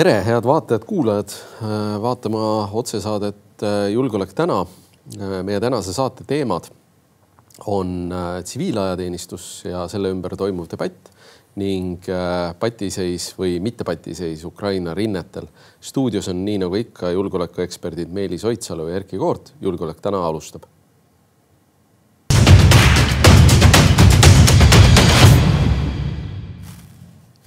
tere, 0.00 0.14
head 0.24 0.46
vaatajad-kuulajad, 0.48 1.32
vaatama 2.00 2.44
otsesaadet 2.80 3.64
Julgeolek 3.92 4.30
täna. 4.32 4.62
meie 5.44 5.60
tänase 5.60 5.92
saate 5.92 6.24
teemad 6.24 6.70
on 7.66 8.14
tsiviilajateenistus 8.44 9.64
ja 9.68 9.84
selle 9.92 10.08
ümber 10.14 10.36
toimuv 10.40 10.70
debatt 10.72 11.12
ning 11.60 12.08
patiseis 12.62 13.34
või 13.36 13.58
mitte 13.60 13.84
patiseis 13.84 14.44
Ukraina 14.44 14.94
rinnetel. 14.94 15.52
stuudios 15.80 16.28
on 16.28 16.44
nii 16.44 16.58
nagu 16.64 16.80
ikka 16.80 17.10
julgeolekueksperdid 17.10 18.08
Meelis 18.08 18.44
Oidsalu 18.44 18.88
ja 18.88 18.96
Erkki 19.02 19.18
Koort. 19.18 19.52
julgeolek 19.60 20.00
täna 20.00 20.24
alustab 20.26 20.64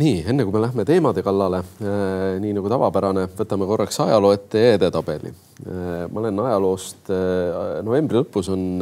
nii 0.01 0.23
enne 0.25 0.45
kui 0.45 0.53
me 0.55 0.61
lähme 0.63 0.85
teemade 0.89 1.21
kallale, 1.25 1.59
äh, 1.85 2.39
nii 2.41 2.55
nagu 2.57 2.69
tavapärane, 2.71 3.27
võtame 3.37 3.67
korraks 3.69 3.99
ajaloo 4.01 4.31
ette 4.33 4.61
ja 4.61 4.77
edetabeli. 4.79 5.29
Äh, 5.67 6.05
ma 6.09 6.23
olen 6.23 6.41
ajaloost, 6.47 7.11
äh, 7.13 7.77
novembri 7.85 8.17
lõpus 8.17 8.49
on 8.53 8.81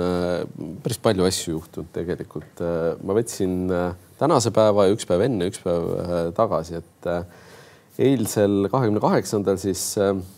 päris 0.83 1.01
palju 1.03 1.27
asju 1.27 1.57
juhtunud 1.57 1.91
tegelikult. 1.91 2.63
ma 3.03 3.15
võtsin 3.17 3.67
tänase 4.19 4.51
päeva 4.55 4.85
ja 4.87 4.95
üks 4.95 5.07
päev 5.09 5.25
enne, 5.25 5.49
üks 5.51 5.59
päev 5.63 6.31
tagasi, 6.37 6.79
et 6.79 7.09
eilsel, 8.01 8.69
kahekümne 8.71 9.01
kaheksandal 9.03 9.59
siis 9.61 9.83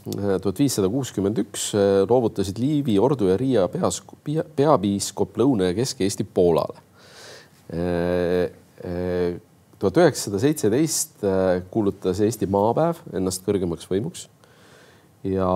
tuhat 0.09 0.59
viissada 0.59 0.89
kuuskümmend 0.89 1.37
üks 1.43 1.69
loovutasid 2.09 2.57
Liivi, 2.59 2.97
Ordu 2.99 3.29
ja 3.29 3.37
Riia 3.37 3.67
peas, 3.71 4.01
peapiiskop 4.55 5.37
Lõuna- 5.37 5.69
ja 5.69 5.77
Kesk-Eesti 5.77 6.25
Poolale 6.25 6.81
tuhat 9.83 9.97
üheksasada 9.99 10.39
seitseteist 10.39 11.23
äh, 11.27 11.59
kuulutas 11.71 12.21
Eesti 12.23 12.47
Maapäev 12.47 13.01
ennast 13.11 13.43
kõrgemaks 13.43 13.89
võimuks. 13.91 14.29
ja 15.27 15.47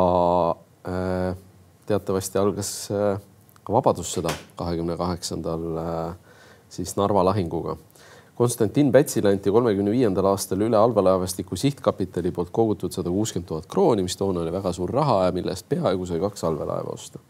äh, 0.83 1.38
teatavasti 1.88 2.39
algas 2.42 2.72
äh, 2.92 3.22
ka 3.64 3.75
Vabadussõda 3.75 4.33
kahekümne 4.59 4.98
kaheksandal 5.00 5.64
siis 6.72 6.94
Narva 6.95 7.23
lahinguga. 7.28 7.78
Konstantin 8.36 8.92
Pätsile 8.92 9.31
anti 9.31 9.52
kolmekümne 9.52 9.92
viiendal 9.92 10.28
aastal 10.30 10.61
üle 10.61 10.78
allveelaevastiku 10.78 11.55
sihtkapitali 11.58 12.31
poolt 12.31 12.52
kogutud 12.52 12.95
sada 12.95 13.11
kuuskümmend 13.11 13.48
tuhat 13.48 13.67
krooni, 13.72 14.03
mis 14.05 14.16
toona 14.20 14.44
oli 14.44 14.53
väga 14.53 14.72
suur 14.75 14.92
raha 14.94 15.23
ja 15.25 15.36
mille 15.36 15.55
eest 15.55 15.67
peaaegu 15.72 16.05
sai 16.05 16.20
kaks 16.23 16.44
allveelaeva 16.48 16.95
osta. 17.00 17.23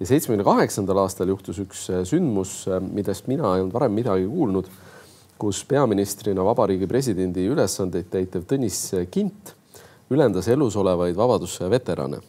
ja 0.00 0.08
seitsmekümne 0.08 0.48
kaheksandal 0.48 1.04
aastal 1.04 1.28
juhtus 1.28 1.60
üks 1.60 1.84
sündmus, 2.08 2.64
millest 2.88 3.28
mina 3.28 3.52
ei 3.52 3.66
olnud 3.66 3.76
varem 3.76 4.00
midagi 4.00 4.26
kuulnud 4.32 4.72
kus 5.42 5.64
peaministrina 5.66 6.44
vabariigi 6.46 6.86
presidendi 6.86 7.48
ülesandeid 7.50 8.06
täitev 8.12 8.46
Tõnis 8.46 8.78
Kint 9.10 9.56
ülendas 10.12 10.46
elus 10.52 10.76
olevaid 10.78 11.16
Vabadussõja 11.18 11.70
veterane. 11.72 12.20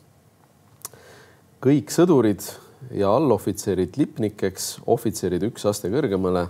kõik 1.64 1.94
sõdurid 1.94 2.44
ja 2.92 3.14
allohvitserid 3.16 3.96
lipnikeks, 3.96 4.80
ohvitserid 4.90 5.46
üks 5.48 5.64
aste 5.70 5.92
kõrgemale 5.94 6.48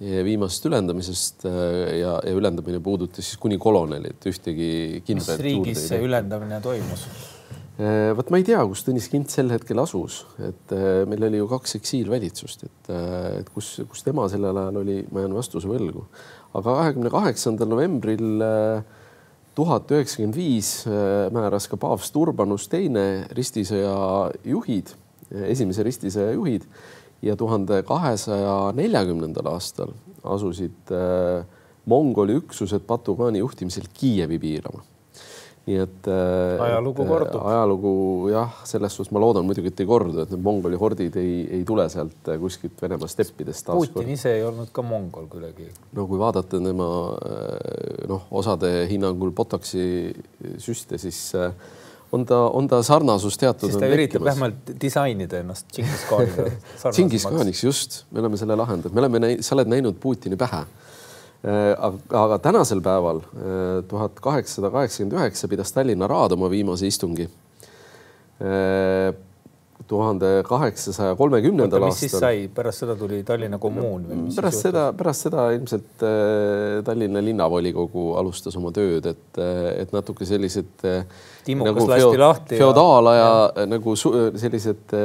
viimasest 0.00 0.70
ülendamisest 0.70 1.44
ja, 1.44 2.16
ja 2.24 2.32
ülendamine 2.34 2.80
puudutas 2.82 3.26
siis 3.28 3.40
kuni 3.40 3.58
kolonelid, 3.58 4.22
ühtegi 4.24 5.02
kindlat. 5.04 5.36
mis 5.36 5.44
riigis 5.44 5.86
see 5.90 6.00
ülendamine 6.04 6.60
toimus? 6.64 7.04
Äh, 7.74 8.12
vot 8.14 8.28
ma 8.30 8.38
ei 8.38 8.44
tea, 8.46 8.60
kus 8.70 8.84
Tõnis 8.86 9.08
Kint 9.10 9.32
sel 9.34 9.48
hetkel 9.50 9.80
asus, 9.82 10.20
et 10.38 10.72
äh, 10.76 11.00
meil 11.10 11.24
oli 11.26 11.40
ju 11.40 11.48
kaks 11.50 11.74
eksiilvalitsust, 11.80 12.62
et, 12.68 12.90
äh, 12.94 13.40
et 13.40 13.48
kus, 13.50 13.72
kus 13.90 14.04
tema 14.06 14.28
sellel 14.30 14.60
ajal 14.60 14.78
oli, 14.84 15.00
ma 15.10 15.24
jään 15.24 15.34
vastuse 15.34 15.66
võlgu. 15.66 16.04
aga 16.54 16.76
kahekümne 16.78 17.10
kaheksandal 17.10 17.66
novembril 17.66 18.44
tuhat 19.58 19.90
üheksakümmend 19.90 20.36
viis 20.38 20.68
määras 21.34 21.66
ka 21.66 21.74
paavst 21.82 22.14
Urbanus 22.14 22.68
teine 22.70 23.26
ristisõja 23.34 24.30
juhid, 24.46 24.94
esimese 25.50 25.82
ristisõja 25.82 26.30
juhid 26.36 26.70
ja 27.26 27.34
tuhande 27.34 27.82
kahesaja 27.82 28.70
neljakümnendal 28.78 29.50
aastal 29.50 29.90
asusid 30.22 30.94
Mongoli 31.90 32.38
üksused 32.38 32.86
Batu-khaani 32.86 33.42
juhtimisel 33.42 33.90
Kiievi 33.98 34.38
piirama 34.38 34.86
nii 35.64 35.78
et 35.80 36.08
äh, 36.12 36.60
ajalugu 36.60 37.06
kordub. 37.08 37.44
ajalugu 37.48 37.92
jah, 38.28 38.56
selles 38.68 38.96
suhtes 38.96 39.12
ma 39.16 39.22
loodan 39.22 39.46
muidugi, 39.48 39.70
et 39.72 39.80
ei 39.80 39.88
kordu, 39.88 40.18
et 40.20 40.32
need 40.34 40.42
Mongoli 40.44 40.76
hordid 40.80 41.16
ei, 41.20 41.38
ei 41.58 41.62
tule 41.68 41.86
sealt 41.92 42.28
äh, 42.28 42.36
kuskilt 42.40 42.82
Venemaa 42.84 43.08
steppidest. 43.08 43.70
Putin 43.72 44.12
ise 44.12 44.34
ei 44.36 44.44
olnud 44.44 44.68
ka 44.76 44.84
mongol 44.84 45.24
kuidagi. 45.32 45.70
no 45.96 46.04
kui 46.10 46.20
vaadata 46.20 46.60
tema 46.60 46.90
äh, 47.16 48.04
noh, 48.10 48.28
osade 48.42 48.74
hinnangul 48.92 49.32
Botoxi 49.32 50.12
süste, 50.60 51.00
siis 51.00 51.32
on 52.12 52.28
ta, 52.28 52.44
on 52.52 52.68
ta 52.68 52.82
sarnasus 52.84 53.40
teatud. 53.40 53.72
siis 53.72 53.80
ta 53.80 53.88
üritab 53.88 54.28
vähemalt 54.28 54.74
disainida 54.80 55.40
ennast 55.40 55.72
Džingis-khaaniga. 55.72 56.50
Džingis-khaaniks 56.94 57.64
just, 57.64 58.02
me 58.12 58.20
oleme 58.20 58.36
selle 58.36 58.60
lahendanud, 58.60 58.92
me 58.92 59.06
oleme 59.06 59.36
sa 59.40 59.56
oled 59.56 59.72
näinud 59.72 59.96
Putini 60.02 60.36
pähe 60.36 60.66
Äh, 60.66 60.83
aga 61.44 62.38
tänasel 62.40 62.80
päeval, 62.84 63.20
äh, 63.36 63.84
tuhat 63.88 64.20
kaheksasada 64.24 64.70
kaheksakümmend 64.72 65.18
üheksa 65.18 65.48
pidas 65.48 65.72
Tallinna 65.76 66.08
Raad 66.08 66.32
oma 66.32 66.50
viimase 66.50 66.88
istungi. 66.88 67.28
Äh, 68.40 69.12
tuhande 69.84 70.28
kaheksasaja 70.48 71.12
kolmekümnendal 71.18 71.82
aastal. 71.84 71.92
mis 71.92 72.00
siis 72.00 72.20
sai, 72.22 72.46
pärast 72.54 72.80
seda 72.80 72.94
tuli 72.96 73.18
Tallinna 73.26 73.58
kommuun 73.60 74.06
või? 74.08 74.20
pärast 74.32 74.64
seda, 74.64 74.84
pärast 74.96 75.26
seda 75.26 75.50
ilmselt 75.52 76.04
Tallinna 76.86 77.20
linnavolikogu 77.20 78.06
alustas 78.16 78.56
oma 78.56 78.72
tööd, 78.72 79.04
et, 79.10 79.40
et 79.82 79.92
natuke 79.92 80.24
sellised 80.24 80.86
Timukas 81.44 81.74
nagu 81.74 81.90
lasti 81.90 82.22
lahti. 82.22 82.62
feodaalaja 82.62 83.28
ja... 83.28 83.66
nagu 83.68 83.96
sellised 83.98 84.96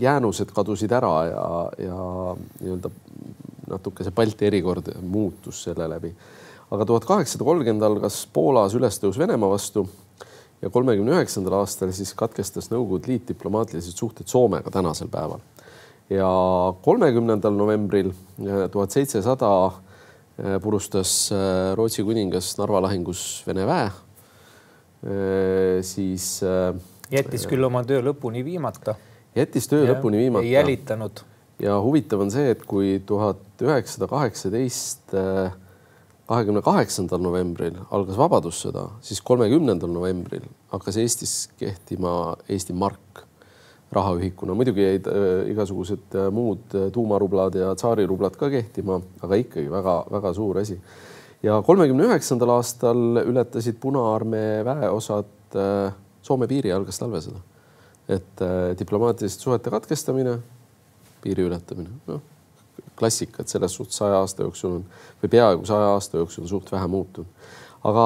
jäänused 0.00 0.54
kadusid 0.56 0.96
ära 0.96 1.14
ja, 1.28 1.46
ja 1.82 2.00
nii-öelda 2.62 2.94
natuke 3.72 4.04
see 4.06 4.14
Balti 4.14 4.46
erikord 4.48 4.92
muutus 5.02 5.64
selle 5.66 5.88
läbi. 5.90 6.14
aga 6.72 6.86
tuhat 6.88 7.04
kaheksasada 7.04 7.44
kolmkümmend 7.44 7.84
algas 7.84 8.22
Poolas 8.32 8.74
ülestõus 8.78 9.18
Venemaa 9.18 9.50
vastu 9.50 9.86
ja 10.62 10.70
kolmekümne 10.70 11.16
üheksandal 11.16 11.58
aastal 11.60 11.90
siis 11.94 12.14
katkestas 12.18 12.70
Nõukogude 12.70 13.10
Liit 13.10 13.26
diplomaatilised 13.32 13.98
suhted 13.98 14.30
Soomega 14.30 14.70
tänasel 14.70 15.10
päeval. 15.10 15.42
ja 16.10 16.28
kolmekümnendal 16.82 17.54
novembril 17.56 18.10
eh, 18.12 18.68
tuhat 18.70 18.90
seitsesada 18.90 19.50
eh, 19.66 20.58
purustas 20.62 21.32
eh, 21.32 21.74
Rootsi 21.78 22.04
kuningas 22.06 22.54
Narva 22.58 22.82
lahingus 22.82 23.42
Vene 23.46 23.66
väe. 23.66 23.90
siis. 25.82 26.44
jättis 27.10 27.46
küll 27.50 27.64
oma 27.66 27.82
töö 27.84 27.98
lõpuni 28.06 28.44
viimata. 28.44 28.94
jättis 29.34 29.66
töö 29.68 29.82
ja, 29.82 29.94
lõpuni 29.94 30.20
viimata. 30.22 30.46
ei 30.46 30.52
jälitanud 30.52 31.24
ja 31.62 31.78
huvitav 31.82 32.22
on 32.24 32.32
see, 32.34 32.52
et 32.52 32.62
kui 32.68 32.96
tuhat 33.06 33.62
üheksasada 33.62 34.08
kaheksateist 34.10 35.14
äh, 35.18 35.52
kahekümne 36.30 36.62
kaheksandal 36.64 37.22
novembril 37.22 37.78
algas 37.90 38.18
Vabadussõda, 38.18 38.88
siis 39.04 39.22
kolmekümnendal 39.24 39.90
novembril 39.92 40.46
hakkas 40.72 40.98
Eestis 41.02 41.36
kehtima 41.60 42.34
Eesti 42.50 42.74
mark 42.74 43.24
rahaühikuna. 43.92 44.56
muidugi 44.58 44.86
jäid 44.86 45.08
äh, 45.10 45.52
igasugused 45.52 46.18
äh, 46.18 46.30
muud 46.34 46.74
tuumarublad 46.94 47.58
ja 47.60 47.72
tsaarirublad 47.78 48.38
ka 48.40 48.50
kehtima, 48.50 49.00
aga 49.22 49.38
ikkagi 49.38 49.70
väga-väga 49.70 50.34
suur 50.34 50.62
asi. 50.64 50.80
ja 51.42 51.60
kolmekümne 51.62 52.08
üheksandal 52.10 52.56
aastal 52.58 53.22
ületasid 53.22 53.78
Punaarmee 53.80 54.64
väeosad 54.66 55.38
Soome 56.22 56.46
piiri, 56.48 56.70
algas 56.72 56.96
talvesõda. 56.96 57.42
et 58.08 58.40
diplomaatilised 58.78 59.42
suhete 59.44 59.70
katkestamine 59.70 60.38
piiri 61.22 61.48
ületamine, 61.48 61.90
noh 62.06 62.22
klassika, 62.98 63.42
et 63.42 63.52
selles 63.52 63.74
suhtes 63.74 63.96
saja 63.98 64.20
aasta 64.22 64.46
jooksul 64.46 64.78
on 64.78 64.84
või 65.22 65.30
peaaegu 65.32 65.66
saja 65.68 65.92
aasta 65.94 66.20
jooksul 66.20 66.44
on 66.44 66.50
suht 66.50 66.72
vähe 66.72 66.88
muutunud. 66.90 67.48
aga, 67.84 68.04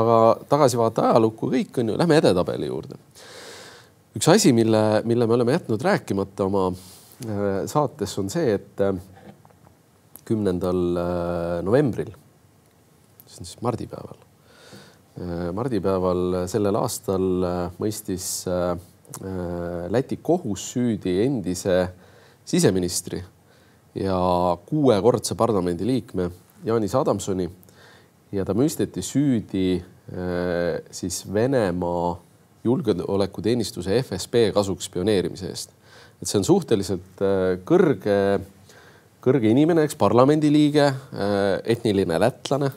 aga 0.00 0.18
tagasivaate 0.50 1.02
ajalukku 1.08 1.50
kõik 1.54 1.80
on 1.80 1.92
ju, 1.92 1.96
lähme 1.98 2.20
edetabeli 2.20 2.70
juurde. 2.70 2.98
üks 4.16 4.28
asi, 4.32 4.52
mille, 4.56 5.02
mille 5.04 5.26
me 5.26 5.38
oleme 5.38 5.56
jätnud 5.56 5.82
rääkimata 5.82 6.46
oma 6.46 6.68
äh, 6.70 7.64
saates 7.66 8.18
on 8.18 8.30
see, 8.30 8.54
et 8.54 8.84
äh, 8.84 8.94
kümnendal 10.24 11.02
äh, 11.02 11.58
novembril, 11.64 12.14
see 13.26 13.42
on 13.42 13.50
siis 13.50 13.60
mardipäeval, 13.62 14.22
mardipäeval 15.56 16.42
sellel 16.50 16.76
aastal 16.76 17.46
mõistis 17.80 18.44
Läti 19.88 20.18
kohus 20.20 20.64
süüdi 20.74 21.12
endise 21.22 21.76
siseministri 22.46 23.22
ja 23.94 24.18
kuuekordse 24.66 25.34
parlamendiliikme 25.34 26.30
Jaanis 26.64 26.94
Adamsoni 26.94 27.48
ja 28.32 28.44
ta 28.46 28.54
mõisteti 28.56 29.02
süüdi 29.04 29.76
äh, 29.76 30.80
siis 30.90 31.24
Venemaa 31.32 32.16
julgeolekuteenistuse 32.66 34.00
FSB 34.02 34.50
kasuks 34.54 34.90
spioneerimise 34.90 35.50
eest. 35.50 35.70
et 36.22 36.28
see 36.28 36.38
on 36.40 36.46
suhteliselt 36.48 37.22
äh, 37.22 37.58
kõrge, 37.68 38.18
kõrge 39.22 39.50
inimene, 39.50 39.84
eks 39.86 39.98
parlamendiliige, 40.00 40.86
äh, 40.86 41.40
etniline 41.76 42.20
lätlane 42.20 42.72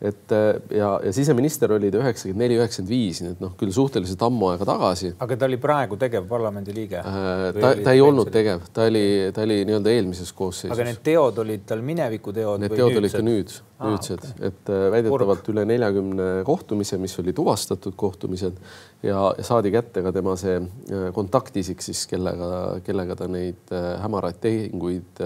et 0.00 0.32
ja, 0.72 0.90
ja 1.04 1.10
siseminister 1.12 1.74
oli 1.76 1.90
ta 1.92 2.00
üheksakümmend 2.00 2.40
neli, 2.40 2.56
üheksakümmend 2.56 2.88
viis, 2.90 3.18
nii 3.20 3.34
et 3.34 3.40
noh, 3.42 3.52
küll 3.60 3.72
suhteliselt 3.74 4.22
ammu 4.24 4.48
aega 4.48 4.64
tagasi. 4.68 5.10
aga 5.20 5.36
ta 5.36 5.48
oli 5.48 5.58
praegu 5.60 5.98
tegev 6.00 6.28
parlamendi 6.28 6.72
liige 6.72 7.02
äh,? 7.02 7.42
ta, 7.58 7.72
ta 7.84 7.92
ei 7.92 8.00
olnud 8.00 8.30
tegev, 8.32 8.64
ta 8.72 8.86
oli, 8.88 9.02
ta 9.36 9.44
oli 9.44 9.58
nii-öelda 9.68 9.92
eelmises 9.92 10.32
koosseisus. 10.36 10.72
aga 10.72 10.86
need 10.88 11.02
teod 11.04 11.40
olid 11.44 11.66
tal 11.68 11.82
minevikuteod? 11.84 12.62
Need 12.62 12.76
teod 12.80 12.96
olid 13.00 13.12
ka 13.12 13.20
nüüd, 13.26 13.52
nüüdsed 13.84 14.24
ah,, 14.24 14.30
okay. 14.30 14.48
et 14.48 14.72
äh, 14.72 14.84
väidetavalt 14.94 15.42
Kurb. 15.42 15.50
üle 15.52 15.64
neljakümne 15.68 16.28
kohtumise, 16.48 17.00
mis 17.02 17.16
oli 17.20 17.34
tuvastatud 17.36 17.96
kohtumised 18.00 18.56
ja, 19.04 19.26
saadi 19.44 19.72
kätte 19.74 20.04
ka 20.06 20.14
tema 20.16 20.36
see 20.40 20.56
äh, 20.62 21.10
kontaktisik 21.16 21.84
siis, 21.84 22.06
kellega, 22.08 22.80
kellega 22.86 23.18
ta 23.20 23.28
neid 23.28 23.74
äh, 23.76 23.90
hämaraid 24.00 24.40
tehinguid 24.40 25.20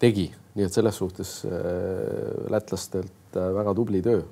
tegi, 0.00 0.30
nii 0.56 0.64
et 0.64 0.72
selles 0.72 0.96
suhtes 1.00 1.36
lätlastelt 2.52 3.12
et 3.34 3.54
väga 3.54 3.74
tubli 3.76 4.02
töö. 4.04 4.22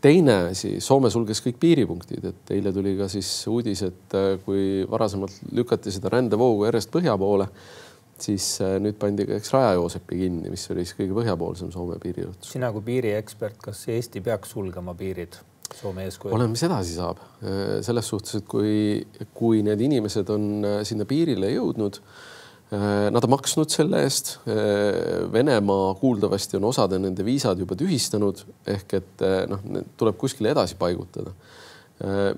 teine 0.00 0.34
asi, 0.50 0.74
Soome 0.84 1.08
sulges 1.10 1.40
kõik 1.42 1.56
piiripunktid, 1.58 2.24
et 2.28 2.50
eile 2.54 2.72
tuli 2.76 2.92
ka 2.98 3.08
siis 3.08 3.28
uudis, 3.48 3.80
et 3.82 4.14
äh, 4.14 4.34
kui 4.44 4.84
varasemalt 4.90 5.38
lükati 5.56 5.90
seda 5.90 6.12
rändevoogu 6.12 6.66
järjest 6.68 6.92
põhja 6.92 7.16
poole, 7.18 7.48
siis 8.20 8.52
äh, 8.62 8.76
nüüd 8.84 8.98
pandi 9.00 9.24
ka 9.26 9.38
eks 9.40 9.54
Raja-Joosepi 9.56 10.18
kinni, 10.20 10.52
mis 10.52 10.66
oli 10.70 10.84
siis 10.84 10.98
kõige 10.98 11.16
põhjapoolsem 11.16 11.72
Soome 11.72 11.96
piiriületus. 12.02 12.52
sina 12.52 12.70
kui 12.74 12.84
piiriekspert, 12.90 13.56
kas 13.64 13.86
Eesti 13.88 14.20
peaks 14.20 14.52
sulgema 14.52 14.94
piirid? 14.94 15.40
Soome 15.80 16.04
eeskujul. 16.04 16.34
oleneb, 16.36 16.52
mis 16.52 16.66
edasi 16.68 16.98
saab. 16.98 17.24
Äh, 17.40 17.78
selles 17.86 18.12
suhtes, 18.12 18.42
et 18.42 18.50
kui, 18.50 19.00
kui 19.34 19.64
need 19.66 19.80
inimesed 19.88 20.36
on 20.36 20.52
sinna 20.84 21.08
piirile 21.08 21.48
jõudnud 21.56 22.02
Äh, 22.04 22.39
nad 22.70 23.24
on 23.26 23.32
maksnud 23.32 23.72
selle 23.72 24.04
eest. 24.06 24.36
Äh, 24.46 25.24
Venemaa 25.32 25.94
kuuldavasti 25.98 26.58
on 26.60 26.68
osade 26.68 27.00
nende 27.02 27.24
viisad 27.26 27.58
juba 27.58 27.74
tühistanud 27.78 28.44
ehk 28.70 28.94
et 29.00 29.24
äh, 29.26 29.42
noh, 29.50 29.64
tuleb 29.98 30.18
kuskile 30.20 30.52
edasi 30.54 30.78
paigutada. 30.78 31.34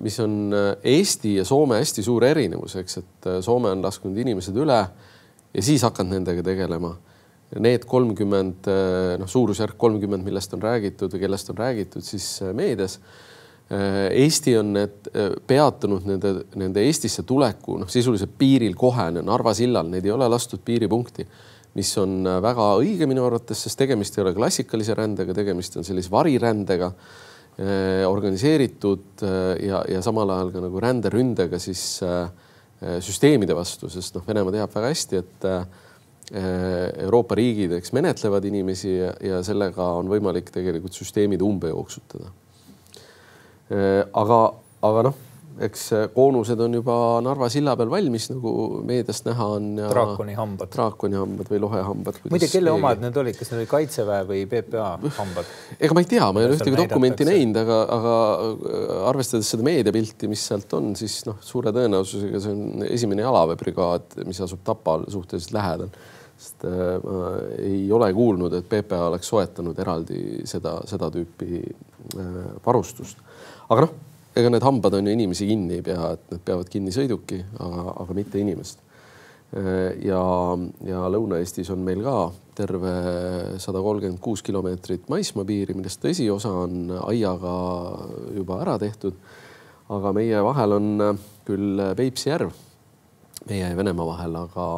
mis 0.03 0.17
on 0.19 0.51
Eesti 0.83 1.37
ja 1.37 1.45
Soome 1.47 1.77
hästi 1.79 2.03
suur 2.03 2.25
erinevus, 2.27 2.73
eks, 2.81 2.97
et 2.99 3.27
Soome 3.47 3.71
on 3.71 3.85
lasknud 3.85 4.17
inimesed 4.19 4.57
üle 4.59 4.79
ja 5.55 5.63
siis 5.63 5.85
hakanud 5.87 6.17
nendega 6.17 6.43
tegelema. 6.43 6.91
Need 7.63 7.85
kolmkümmend, 7.87 8.67
noh, 9.21 9.31
suurusjärk 9.31 9.77
kolmkümmend, 9.79 10.27
millest 10.27 10.57
on 10.57 10.65
räägitud 10.67 11.15
ja 11.15 11.21
kellest 11.23 11.53
on 11.55 11.61
räägitud 11.63 12.03
siis 12.03 12.27
meedias 12.59 12.99
Äh, 12.99 13.32
Eesti 13.73 14.53
on 14.59 14.75
need 14.75 15.09
äh, 15.15 15.31
peatanud 15.49 16.05
nende, 16.09 16.33
nende 16.61 16.83
Eestisse 16.85 17.25
tuleku, 17.25 17.79
noh, 17.81 17.89
sisuliselt 17.89 18.35
piiril 18.39 18.75
kohe, 18.77 19.09
Narva 19.17 19.55
sillal, 19.57 19.89
neid 19.89 20.05
ei 20.05 20.13
ole 20.13 20.29
lastud 20.29 20.61
piiripunkti, 20.67 21.25
mis 21.79 21.93
on 22.03 22.21
äh, 22.29 22.41
väga 22.45 22.67
õige 22.83 23.09
minu 23.09 23.25
arvates, 23.25 23.63
sest 23.65 23.81
tegemist 23.81 24.19
ei 24.19 24.27
ole 24.27 24.35
klassikalise 24.37 24.97
rändega, 24.99 25.37
tegemist 25.37 25.79
on 25.81 25.89
sellise 25.89 26.13
varirändega, 26.13 26.95
organiseeritud 28.09 29.21
ja, 29.61 29.83
ja 29.85 29.99
samal 30.01 30.31
ajal 30.33 30.55
ka 30.55 30.61
nagu 30.65 30.81
ränderündega 30.81 31.59
siis 31.61 31.83
süsteemide 33.05 33.53
vastu, 33.53 33.91
sest 33.93 34.17
noh, 34.17 34.25
Venemaa 34.25 34.55
teab 34.55 34.73
väga 34.73 34.89
hästi, 34.89 35.21
et 35.21 35.45
Euroopa 37.05 37.37
riigid, 37.37 37.75
eks 37.77 37.93
menetlevad 37.93 38.49
inimesi 38.49 38.95
ja, 38.95 39.13
ja 39.21 39.43
sellega 39.45 39.91
on 39.99 40.09
võimalik 40.09 40.49
tegelikult 40.55 40.97
süsteemid 40.97 41.45
umbe 41.45 41.75
jooksutada. 41.75 42.33
Äh, 42.33 42.42
aga, 43.73 44.39
aga 44.85 45.05
noh, 45.09 45.21
eks 45.61 45.83
koonused 46.15 46.61
on 46.65 46.75
juba 46.79 46.95
Narva 47.25 47.49
silla 47.53 47.75
peal 47.77 47.91
valmis, 47.93 48.29
nagu 48.33 48.53
meediast 48.87 49.27
näha 49.27 49.49
on. 49.57 49.67
draakoni 49.81 50.37
hambad. 50.37 50.71
draakoni 50.73 51.19
hambad 51.19 51.51
või 51.53 51.61
lohehambad. 51.63 52.21
muide, 52.33 52.49
kelle 52.51 52.73
omad 52.73 53.03
need 53.03 53.19
olid, 53.21 53.37
kas 53.39 53.53
need 53.53 53.63
olid 53.63 53.71
Kaitseväe 53.73 54.23
või 54.29 54.45
PPA 54.51 54.87
hambad? 55.19 55.51
ega 55.79 55.97
ma 55.97 56.05
ei 56.05 56.09
tea, 56.09 56.31
ma 56.33 56.43
ei 56.43 56.49
ole 56.49 56.57
ühtegi 56.59 56.81
dokumenti 56.81 57.29
näinud, 57.29 57.61
aga, 57.63 57.79
aga 57.99 58.17
äh, 58.49 58.95
arvestades 59.13 59.53
seda 59.55 59.67
meediapilti, 59.67 60.31
mis 60.33 60.47
sealt 60.51 60.73
on, 60.79 60.95
siis 60.99 61.21
noh, 61.29 61.39
suure 61.45 61.75
tõenäosusega 61.77 62.43
see 62.43 62.57
on 62.57 62.89
esimene 62.89 63.27
jalaväebrigaad, 63.27 64.23
mis 64.29 64.41
asub 64.45 64.65
Tapal 64.67 65.07
suhteliselt 65.13 65.57
lähedal 65.59 65.93
sest 66.43 66.65
äh, 66.67 66.97
ma 67.05 67.35
ei 67.61 67.85
ole 67.93 68.09
kuulnud, 68.17 68.57
et 68.57 68.67
PPA 68.71 69.11
oleks 69.11 69.29
soetanud 69.31 69.79
eraldi 69.79 70.47
seda, 70.49 70.79
seda 70.89 71.13
tüüpi 71.13 71.61
varustust 72.65 73.21
aga 73.73 73.87
noh, 73.87 73.93
ega 74.37 74.53
need 74.53 74.65
hambad 74.65 74.97
on 74.97 75.09
ju 75.09 75.17
inimesi 75.17 75.49
kinni 75.49 75.79
ei 75.79 75.85
pea, 75.85 76.15
et 76.17 76.33
need 76.33 76.45
peavad 76.47 76.71
kinni 76.73 76.95
sõiduki, 76.95 77.43
aga, 77.61 77.85
aga 78.05 78.17
mitte 78.17 78.41
inimest. 78.41 78.81
ja, 79.53 80.23
ja 80.89 81.01
Lõuna-Eestis 81.13 81.69
on 81.75 81.83
meil 81.85 82.01
ka 82.05 82.17
terve 82.57 82.93
sada 83.61 83.83
kolmkümmend 83.85 84.21
kuus 84.25 84.41
kilomeetrit 84.45 85.11
maismaapiiri, 85.13 85.77
millest 85.77 86.01
tõsiosa 86.01 86.53
on 86.65 86.95
aiaga 87.03 87.53
juba 88.33 88.63
ära 88.65 88.79
tehtud. 88.81 89.19
aga 89.93 90.13
meie 90.17 90.41
vahel 90.41 90.73
on 90.79 91.19
küll 91.45 91.83
Peipsi 91.97 92.31
järv, 92.31 92.55
meie 93.51 93.69
ja 93.69 93.77
Venemaa 93.77 94.07
vahel, 94.09 94.41
aga, 94.47 94.69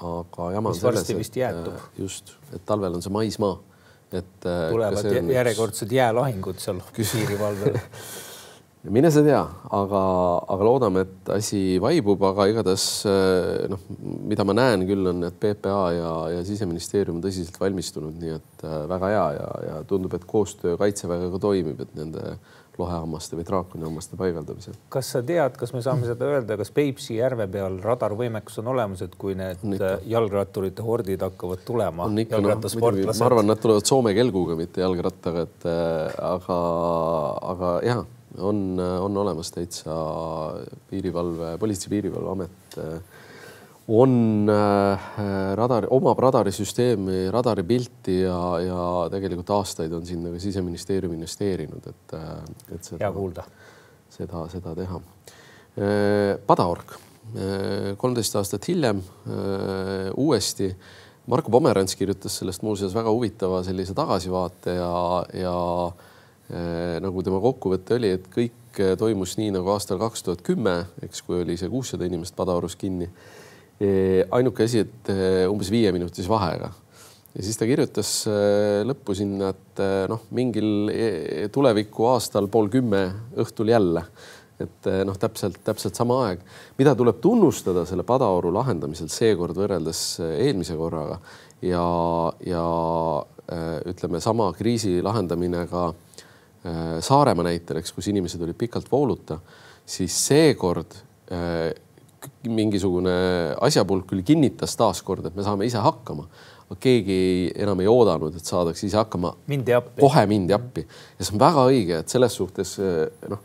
aga 0.00 0.48
jama 0.54 0.72
on 0.72 0.80
selles, 0.80 1.10
et 1.10 1.98
just, 1.98 2.32
et 2.54 2.64
talvel 2.64 2.96
on 2.96 3.04
see 3.04 3.12
maismaa 3.12 3.58
et 4.12 4.44
tulevad 4.44 5.06
on... 5.08 5.30
järjekordsed 5.32 5.92
jäälahingud 5.92 6.60
seal 6.60 6.80
piirivalvel 6.96 7.78
mine 8.90 9.10
sa 9.14 9.22
tea, 9.22 9.40
aga, 9.78 10.00
aga 10.50 10.66
loodame, 10.66 11.04
et 11.06 11.28
asi 11.36 11.60
vaibub, 11.82 12.22
aga 12.32 12.48
igatahes 12.50 12.86
eh, 13.06 13.66
noh, 13.70 13.82
mida 14.26 14.46
ma 14.48 14.56
näen 14.58 14.86
küll 14.88 15.12
on, 15.12 15.22
et 15.28 15.36
PPA 15.38 15.82
ja, 15.94 16.14
ja 16.36 16.40
siseministeerium 16.46 17.20
on 17.20 17.22
tõsiselt 17.22 17.60
valmistunud, 17.62 18.16
nii 18.18 18.32
et 18.40 18.64
äh, 18.66 18.80
väga 18.90 19.12
hea 19.12 19.28
ja, 19.36 19.52
ja 19.68 19.76
tundub, 19.86 20.16
et 20.18 20.26
koostöö 20.26 20.74
kaitseväega 20.80 21.30
ka 21.30 21.40
toimib, 21.44 21.84
et 21.84 21.94
nende 21.98 22.34
lohehammaste 22.80 23.36
või 23.36 23.44
draakonihammaste 23.46 24.16
paigaldamisel. 24.18 24.74
kas 24.90 25.10
sa 25.14 25.20
tead, 25.22 25.54
kas 25.60 25.74
me 25.76 25.82
saame 25.84 26.08
seda 26.08 26.26
öelda, 26.32 26.56
kas 26.58 26.72
Peipsi 26.74 27.18
järve 27.18 27.46
peal 27.52 27.76
radarvõimekus 27.84 28.58
on 28.62 28.70
olemas, 28.72 29.04
et 29.04 29.14
kui 29.20 29.36
need 29.38 29.84
jalgratturite 30.08 30.82
hordid 30.82 31.22
hakkavad 31.22 31.62
tulema? 31.68 32.08
No, 32.08 32.40
ma 32.40 33.14
arvan, 33.28 33.46
nad 33.52 33.62
tulevad 33.62 33.86
Soome 33.86 34.14
kelguga, 34.16 34.56
mitte 34.58 34.82
jalgrattaga, 34.82 35.46
et 35.46 35.68
äh, 35.68 36.18
aga, 36.32 36.58
aga 37.52 37.76
jah 37.86 38.02
on, 38.38 38.80
on 39.00 39.16
olemas 39.16 39.50
täitsa 39.52 39.94
piirivalve, 40.90 41.56
Politsei- 41.58 41.86
ja 41.86 41.90
Piirivalveamet 41.90 42.78
äh, 42.78 43.00
on 43.88 44.46
äh, 44.48 45.00
radari, 45.54 45.86
omab 45.90 46.18
radarisüsteemi, 46.18 47.30
radaripilti 47.30 48.20
ja, 48.20 48.40
ja 48.62 48.82
tegelikult 49.12 49.50
aastaid 49.50 49.92
on 49.92 50.06
sinna 50.06 50.32
ka 50.32 50.40
siseministeerium 50.40 51.16
investeerinud, 51.18 51.88
et, 51.90 52.16
äh, 52.18 52.34
et 52.74 52.84
seda, 52.84 53.02
hea 53.04 53.12
kuulda, 53.12 53.46
seda, 54.10 54.46
seda 54.52 54.76
teha. 54.78 55.00
Padaorg, 56.46 56.90
kolmteist 57.96 58.34
aastat 58.36 58.66
hiljem 58.68 58.98
uuesti. 60.20 60.66
Marko 61.32 61.48
Pomerants 61.54 61.96
kirjutas 61.96 62.36
sellest 62.36 62.60
muuseas 62.66 62.92
väga 62.92 63.08
huvitava 63.08 63.62
sellise 63.64 63.94
tagasivaate 63.96 64.74
ja, 64.76 64.92
ja 65.32 65.54
nagu 67.02 67.22
tema 67.24 67.40
kokkuvõte 67.42 67.96
oli, 67.96 68.12
et 68.18 68.26
kõik 68.32 68.80
äh, 68.82 68.94
toimus 69.00 69.36
nii 69.38 69.52
nagu 69.54 69.72
aastal 69.72 70.00
kaks 70.00 70.26
tuhat 70.26 70.42
kümme, 70.44 70.82
eks, 71.04 71.22
kui 71.24 71.40
oli 71.42 71.56
see 71.60 71.70
kuussada 71.72 72.08
inimest 72.08 72.36
Padaorus 72.36 72.76
kinni. 72.80 73.08
Äh, 73.82 74.22
ainuke 74.30 74.66
asi, 74.68 74.84
et 74.84 75.12
umbes 75.50 75.72
viieminutise 75.72 76.30
vahega 76.30 76.72
ja 77.32 77.46
siis 77.46 77.56
ta 77.56 77.64
kirjutas 77.64 78.10
lõppu 78.84 79.14
sinna, 79.16 79.54
et 79.54 79.80
noh, 80.12 80.26
mingil 80.36 80.90
tuleviku 81.52 82.10
aastal 82.10 82.50
pool 82.52 82.68
kümme 82.68 83.06
õhtul 83.40 83.72
jälle, 83.72 84.02
et 84.60 84.88
noh, 85.08 85.16
täpselt, 85.16 85.56
täpselt 85.64 85.96
sama 85.96 86.18
aeg, 86.26 86.42
mida 86.76 86.92
tuleb 86.92 87.22
tunnustada 87.24 87.86
selle 87.88 88.04
Padaoru 88.04 88.52
lahendamisel 88.52 89.08
seekord 89.08 89.56
võrreldes 89.56 90.02
eelmise 90.20 90.76
korraga 90.76 91.16
ja, 91.64 91.86
ja 92.44 92.66
ütleme, 93.88 94.20
sama 94.20 94.52
kriisi 94.58 94.98
lahendamine 95.00 95.64
ka 95.72 95.88
Äh, 95.88 96.11
Saaremaa 97.02 97.48
näitel, 97.48 97.80
eks, 97.80 97.90
kus 97.94 98.06
inimesed 98.12 98.42
olid 98.44 98.54
pikalt 98.58 98.86
vooluta, 98.92 99.40
siis 99.86 100.14
seekord 100.28 100.94
äh, 101.32 101.72
mingisugune 102.46 103.12
asjapulk 103.66 104.06
küll 104.12 104.22
kinnitas 104.26 104.76
taaskord, 104.78 105.26
et 105.26 105.36
me 105.36 105.42
saame 105.46 105.66
ise 105.66 105.82
hakkama. 105.82 106.28
keegi 106.80 107.12
ei, 107.12 107.40
enam 107.60 107.80
ei 107.82 107.88
oodanud, 107.90 108.36
et 108.36 108.48
saadakse 108.48 108.86
ise 108.86 108.96
hakkama. 108.96 109.34
mindi 109.46 109.74
appi. 109.74 110.00
kohe 110.00 110.26
mindi 110.26 110.54
appi 110.54 110.86
ja 110.86 111.24
see 111.24 111.34
on 111.34 111.42
väga 111.42 111.66
õige, 111.68 111.98
et 112.00 112.08
selles 112.08 112.36
suhtes 112.38 112.78
äh, 112.80 113.10
noh, 113.28 113.42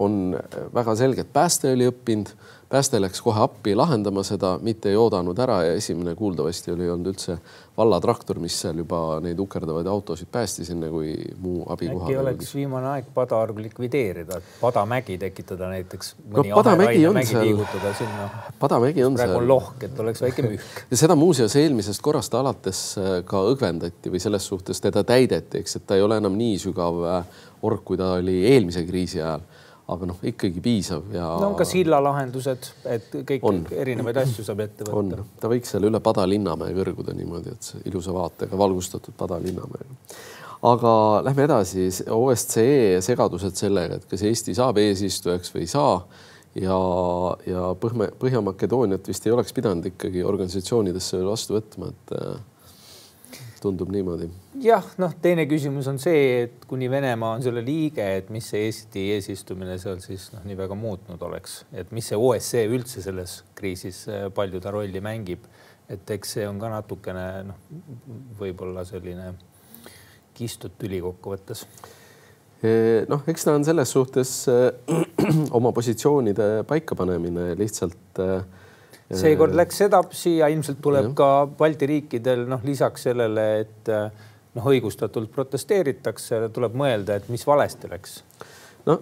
on 0.00 0.36
väga 0.74 0.94
selge, 0.96 1.26
et 1.26 1.32
pääste 1.32 1.74
oli 1.74 1.90
õppinud, 1.90 2.30
pääste 2.70 3.00
läks 3.00 3.22
kohe 3.22 3.40
appi 3.42 3.74
lahendama 3.74 4.22
seda, 4.22 4.52
mitte 4.62 4.92
ei 4.92 4.96
oodanud 4.96 5.38
ära 5.42 5.56
ja 5.66 5.72
esimene 5.74 6.14
kuuldavasti 6.14 6.70
oli 6.70 6.86
olnud 6.90 7.10
üldse 7.10 7.34
vallatraktor, 7.76 8.38
mis 8.38 8.54
seal 8.62 8.78
juba 8.78 9.00
neid 9.24 9.38
ukerdavaid 9.42 9.88
autosid 9.90 10.30
päästis, 10.32 10.70
enne 10.70 10.90
kui 10.92 11.16
muu 11.42 11.64
abi 11.72 11.88
kohale 11.90 12.06
äkki 12.06 12.20
oleks 12.22 12.54
viimane 12.54 12.86
aeg 12.92 13.08
Padaarv 13.14 13.58
likvideerida, 13.64 14.38
Padamägi 14.60 15.18
tekitada 15.18 15.70
näiteks. 15.72 16.14
no 16.36 16.44
Padamägi 16.54 17.06
on 17.08 17.18
seal, 17.26 17.64
Padamägi 18.58 19.04
on 19.04 19.18
praegu 19.18 19.40
on 19.40 19.48
lohk, 19.48 19.82
et 19.88 20.00
oleks 20.06 20.22
väike 20.22 20.46
mühk. 20.46 20.82
ja 20.92 21.00
seda 21.02 21.18
muuseas 21.18 21.56
eelmisest 21.58 22.02
korrast 22.06 22.34
alates 22.38 22.84
äh, 23.02 23.16
ka 23.26 23.42
õgvendati 23.50 24.14
või 24.14 24.22
selles 24.22 24.46
suhtes 24.46 24.82
teda 24.84 25.02
täideti, 25.06 25.64
eks, 25.64 25.80
et 25.80 25.88
ta 25.90 25.98
ei 25.98 26.06
ole 26.06 26.20
enam 26.22 26.38
nii 26.38 26.54
sügav 26.68 27.02
äh, 27.16 27.42
org, 27.66 27.82
kui 27.84 27.98
ta 27.98 28.14
oli 28.20 28.44
eelmise 28.52 28.86
kriisi 28.86 29.18
ajal 29.18 29.42
aga 29.90 30.08
noh, 30.10 30.18
ikkagi 30.30 30.62
piisav 30.64 31.10
ja. 31.14 31.26
no 31.42 31.50
on 31.50 31.56
ka 31.58 31.66
sillalahendused, 31.68 32.70
et 32.90 33.14
kõik 33.28 33.46
on. 33.46 33.62
erinevaid 33.74 34.20
asju 34.22 34.44
saab 34.46 34.64
ette 34.66 34.86
võtta. 34.86 35.24
ta 35.40 35.50
võiks 35.52 35.72
seal 35.74 35.86
üle 35.88 36.00
Pada 36.04 36.26
linnamäe 36.28 36.74
kõrguda 36.76 37.14
niimoodi, 37.16 37.54
et 37.56 37.88
ilusa 37.90 38.14
vaatega 38.14 38.58
valgustatud 38.60 39.16
Pada 39.18 39.40
linnamäega. 39.42 39.98
aga 40.70 40.94
lähme 41.26 41.46
edasi, 41.48 41.88
OSCE 42.16 43.00
segadused 43.04 43.58
sellega, 43.58 44.00
et 44.00 44.10
kas 44.10 44.26
Eesti 44.28 44.56
saab 44.58 44.80
eesistujaks 44.82 45.54
või 45.54 45.66
ei 45.66 45.72
saa 45.72 45.96
ja, 46.58 46.78
ja 47.46 47.70
Põhja, 47.80 48.10
Põhja-Makedooniat 48.20 49.10
vist 49.10 49.26
ei 49.26 49.34
oleks 49.34 49.54
pidanud 49.56 49.86
ikkagi 49.92 50.24
organisatsioonidesse 50.26 51.22
vastu 51.26 51.58
võtma, 51.58 51.92
et 51.94 52.16
tundub 53.62 53.90
niimoodi. 53.92 54.28
jah, 54.64 54.86
noh, 55.00 55.12
teine 55.22 55.46
küsimus 55.50 55.88
on 55.90 56.00
see, 56.02 56.44
et 56.44 56.64
kuni 56.70 56.88
Venemaa 56.90 57.36
on 57.36 57.44
selle 57.44 57.62
liige, 57.64 58.06
et 58.20 58.30
mis 58.32 58.46
see 58.52 58.66
Eesti 58.68 59.06
eesistumine 59.16 59.78
seal 59.82 60.00
siis 60.04 60.30
noh, 60.34 60.44
nii 60.48 60.58
väga 60.58 60.78
muutnud 60.78 61.22
oleks, 61.28 61.60
et 61.72 61.92
mis 61.96 62.10
see 62.10 62.18
OSCE 62.18 62.64
üldse 62.70 63.04
selles 63.04 63.40
kriisis 63.58 64.02
äh, 64.10 64.26
palju 64.34 64.62
ta 64.62 64.74
rolli 64.74 65.04
mängib. 65.04 65.46
et 65.90 66.10
eks 66.14 66.36
see 66.36 66.44
on 66.46 66.58
ka 66.62 66.68
natukene 66.70 67.24
noh, 67.48 67.62
võib-olla 68.38 68.84
selline 68.86 69.32
kistud 70.38 70.76
tüli 70.78 71.00
kokkuvõttes 71.02 71.64
noh, 73.08 73.22
eks 73.28 73.46
ta 73.46 73.54
on 73.56 73.64
selles 73.64 73.92
suhtes 73.92 74.32
äh, 74.52 74.70
oma 75.56 75.72
positsioonide 75.72 76.62
paikapanemine 76.68 77.54
lihtsalt 77.58 78.20
äh, 78.20 78.42
seekord 79.10 79.54
läks 79.58 79.80
sedapsi 79.82 80.36
ja 80.38 80.48
ilmselt 80.52 80.80
tuleb 80.82 81.10
ja. 81.10 81.14
ka 81.18 81.30
Balti 81.58 81.88
riikidel 81.90 82.46
noh, 82.50 82.62
lisaks 82.66 83.08
sellele, 83.08 83.46
et 83.64 83.90
noh, 83.90 84.70
õigustatult 84.72 85.32
protesteeritakse, 85.34 86.44
tuleb 86.54 86.76
mõelda, 86.78 87.18
et 87.18 87.30
mis 87.32 87.46
valesti 87.46 87.90
läks 87.90 88.20
no 88.86 88.96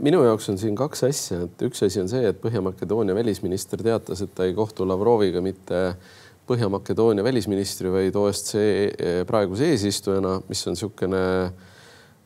minu 0.00 0.22
jaoks 0.24 0.50
on 0.52 0.58
siin 0.60 0.76
kaks 0.78 1.04
asja, 1.08 1.44
et 1.46 1.64
üks 1.66 1.82
asi 1.86 2.02
on 2.02 2.10
see, 2.10 2.22
et 2.30 2.40
Põhja-Makedoonia 2.42 3.16
välisminister 3.16 3.82
teatas, 3.82 4.22
et 4.24 4.34
ta 4.36 4.46
ei 4.46 4.54
kohtu 4.56 4.86
Lavroviga 4.88 5.42
mitte 5.44 5.80
Põhja-Makedoonia 6.50 7.24
välisministri, 7.24 7.90
vaid 7.92 8.16
OSCE 8.16 9.24
praeguse 9.26 9.70
eesistujana, 9.72 10.38
mis 10.48 10.62
on 10.66 10.76
niisugune 10.76 11.20
äh, 11.20 11.69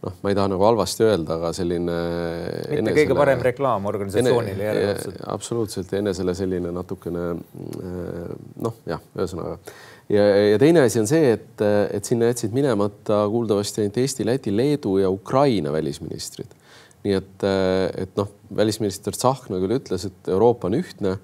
noh, 0.04 0.18
ma 0.22 0.32
ei 0.32 0.36
taha 0.38 0.52
nagu 0.52 0.66
halvasti 0.66 1.06
öelda, 1.06 1.38
aga 1.38 1.50
selline. 1.56 1.96
mitte 1.96 2.78
enesele, 2.80 2.96
kõige 3.00 3.18
parem 3.18 3.42
reklaam 3.48 3.88
organisatsioonile 3.90 4.68
järjekordselt. 4.68 5.24
absoluutselt 5.36 5.96
enesele 6.00 6.36
selline 6.38 6.72
natukene 6.74 7.26
äh, 7.32 8.30
noh, 8.66 8.78
jah, 8.88 9.02
ühesõnaga 9.16 9.58
ja, 10.12 10.24
ja 10.52 10.58
teine 10.60 10.84
asi 10.84 11.00
on 11.00 11.08
see, 11.08 11.32
et, 11.36 11.64
et 11.94 12.08
sinna 12.08 12.28
jätsid 12.30 12.54
minemata 12.56 13.24
kuuldavasti 13.32 13.84
ainult 13.84 14.00
Eesti, 14.02 14.26
Läti, 14.28 14.52
Leedu 14.54 14.98
ja 15.00 15.10
Ukraina 15.12 15.72
välisministrid. 15.72 16.52
nii 17.04 17.16
et, 17.18 17.46
et 18.00 18.14
noh, 18.16 18.30
välisminister 18.56 19.16
Tsahkna 19.16 19.58
küll 19.60 19.76
ütles, 19.76 20.06
et 20.08 20.30
Euroopa 20.32 20.70
on 20.70 20.78
ühtne 20.78 21.18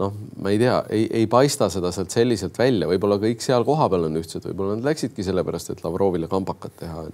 noh, 0.00 0.16
ma 0.42 0.52
ei 0.52 0.58
tea, 0.60 0.76
ei, 0.92 1.06
ei 1.22 1.26
paista 1.30 1.68
seda 1.72 1.90
sealt 1.94 2.12
selliselt 2.12 2.58
välja, 2.60 2.88
võib-olla 2.90 3.16
kõik 3.22 3.40
seal 3.44 3.64
kohapeal 3.64 4.08
on 4.10 4.18
ühtsed, 4.20 4.44
võib-olla 4.44 4.76
nad 4.76 4.88
läksidki 4.90 5.24
sellepärast, 5.24 5.72
et 5.72 5.80
Lavrovile 5.84 6.28
kambakat 6.28 6.76
teha, 6.82 7.06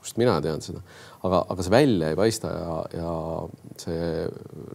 kust 0.00 0.18
mina 0.18 0.34
tean 0.42 0.64
seda, 0.64 0.82
aga, 1.22 1.44
aga 1.54 1.66
see 1.66 1.74
välja 1.74 2.10
ei 2.10 2.18
paista 2.18 2.50
ja, 2.50 2.78
ja 2.98 3.12
see 3.82 4.00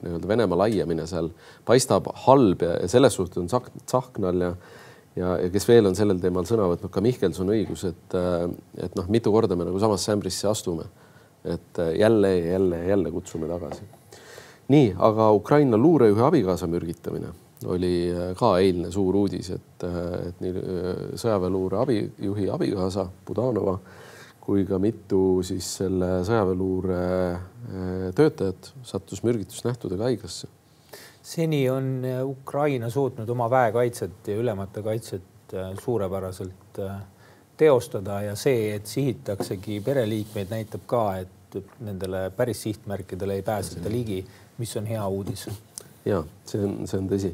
nii-öelda 0.05 0.31
Venemaa 0.31 0.61
laiemine 0.63 1.07
seal 1.11 1.27
paistab 1.67 2.07
halb 2.27 2.63
ja, 2.63 2.77
ja 2.85 2.91
selles 2.91 3.19
suhtes 3.19 3.43
on 3.43 3.51
Tsahknal 3.51 4.47
ja 4.47 4.53
ja, 5.19 5.35
ja 5.41 5.49
kes 5.51 5.67
veel 5.67 5.89
on 5.89 5.95
sellel 5.97 6.21
teemal 6.23 6.47
sõna 6.47 6.69
võtnud, 6.71 6.87
ka 6.93 7.03
Mihkelson 7.03 7.51
õigus, 7.51 7.83
et, 7.89 8.13
et 8.79 8.95
noh, 8.95 9.09
mitu 9.11 9.33
korda 9.33 9.57
me 9.59 9.67
nagu 9.67 9.79
samasse 9.83 10.13
ämbrisse 10.13 10.47
astume, 10.47 10.87
et 11.43 11.83
jälle 11.99 12.31
ja 12.37 12.53
jälle 12.53 12.79
ja 12.79 12.93
jälle 12.93 13.11
kutsume 13.11 13.49
tagasi. 13.51 13.83
Nii, 14.71 14.93
aga 15.03 15.31
Ukraina 15.35 15.75
luurejuhi 15.75 16.23
abikaasa 16.23 16.69
mürgitamine 16.71 17.33
oli 17.65 18.11
äh, 18.11 18.31
ka 18.37 18.55
eilne 18.59 18.91
suur 18.91 19.15
uudis, 19.15 19.51
et, 19.55 19.83
äh, 19.85 19.97
et 20.29 20.39
nii 20.43 20.53
äh, 20.61 21.01
sõjaväeluure 21.19 21.81
abijuhi 21.81 22.47
abikaasa 22.53 23.07
Budanova 23.27 23.77
kui 24.41 24.63
ka 24.65 24.79
mitu 24.81 25.41
siis 25.45 25.67
selle 25.77 26.23
sõjaväeluure 26.25 27.01
töötajat 28.17 28.71
sattus 28.83 29.21
mürgitusnähtudega 29.21 30.07
haiglasse. 30.07 30.47
seni 31.21 31.69
on 31.69 32.01
Ukraina 32.25 32.89
suutnud 32.89 33.29
oma 33.29 33.49
väekaitset 33.49 34.27
ja 34.27 34.37
ülemate 34.41 34.81
kaitset 34.81 35.53
suurepäraselt 35.83 36.81
teostada 37.57 38.21
ja 38.21 38.35
see, 38.35 38.73
et 38.75 38.89
sihitaksegi 38.89 39.77
pereliikmeid, 39.85 40.49
näitab 40.49 40.89
ka, 40.89 41.03
et 41.21 41.59
nendele 41.79 42.31
päris 42.33 42.63
sihtmärkidele 42.65 43.37
ei 43.37 43.45
pääseta 43.45 43.93
ligi 43.93 44.23
mis 44.61 44.77
on 44.77 44.85
hea 44.85 45.07
uudis. 45.07 45.49
Ja 46.05 46.23
see 46.45 46.63
on, 46.65 46.77
see 46.89 46.99
on 46.99 47.09
tõsi 47.11 47.33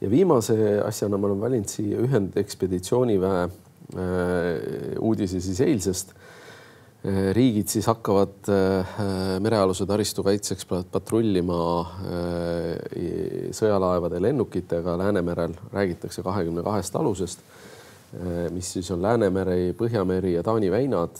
ja 0.00 0.10
viimase 0.10 0.56
asjana 0.84 1.18
ma 1.18 1.30
olen 1.30 1.40
valinud 1.40 1.70
siia 1.70 2.02
ühendekspeditsiooniväe 2.04 3.42
äh, 3.44 3.50
uudise 5.00 5.40
siis 5.40 5.60
eilsest 5.64 6.14
äh,. 6.14 7.32
riigid 7.36 7.68
siis 7.68 7.86
hakkavad 7.90 8.50
äh, 8.52 8.94
merealuse 9.44 9.86
taristu 9.86 10.24
kaitseks 10.26 10.68
patrullima 10.92 11.58
sõjalaevade 13.54 14.22
lennukitega 14.22 14.96
Läänemerel, 14.98 15.56
räägitakse 15.72 16.24
kahekümne 16.24 16.64
kahest 16.64 16.96
alusest 16.96 17.44
mis 18.54 18.68
siis 18.72 18.86
on 18.94 19.00
Läänemere, 19.02 19.72
Põhjameri 19.74 20.36
ja 20.36 20.42
Taani 20.46 20.68
väinad. 20.70 21.16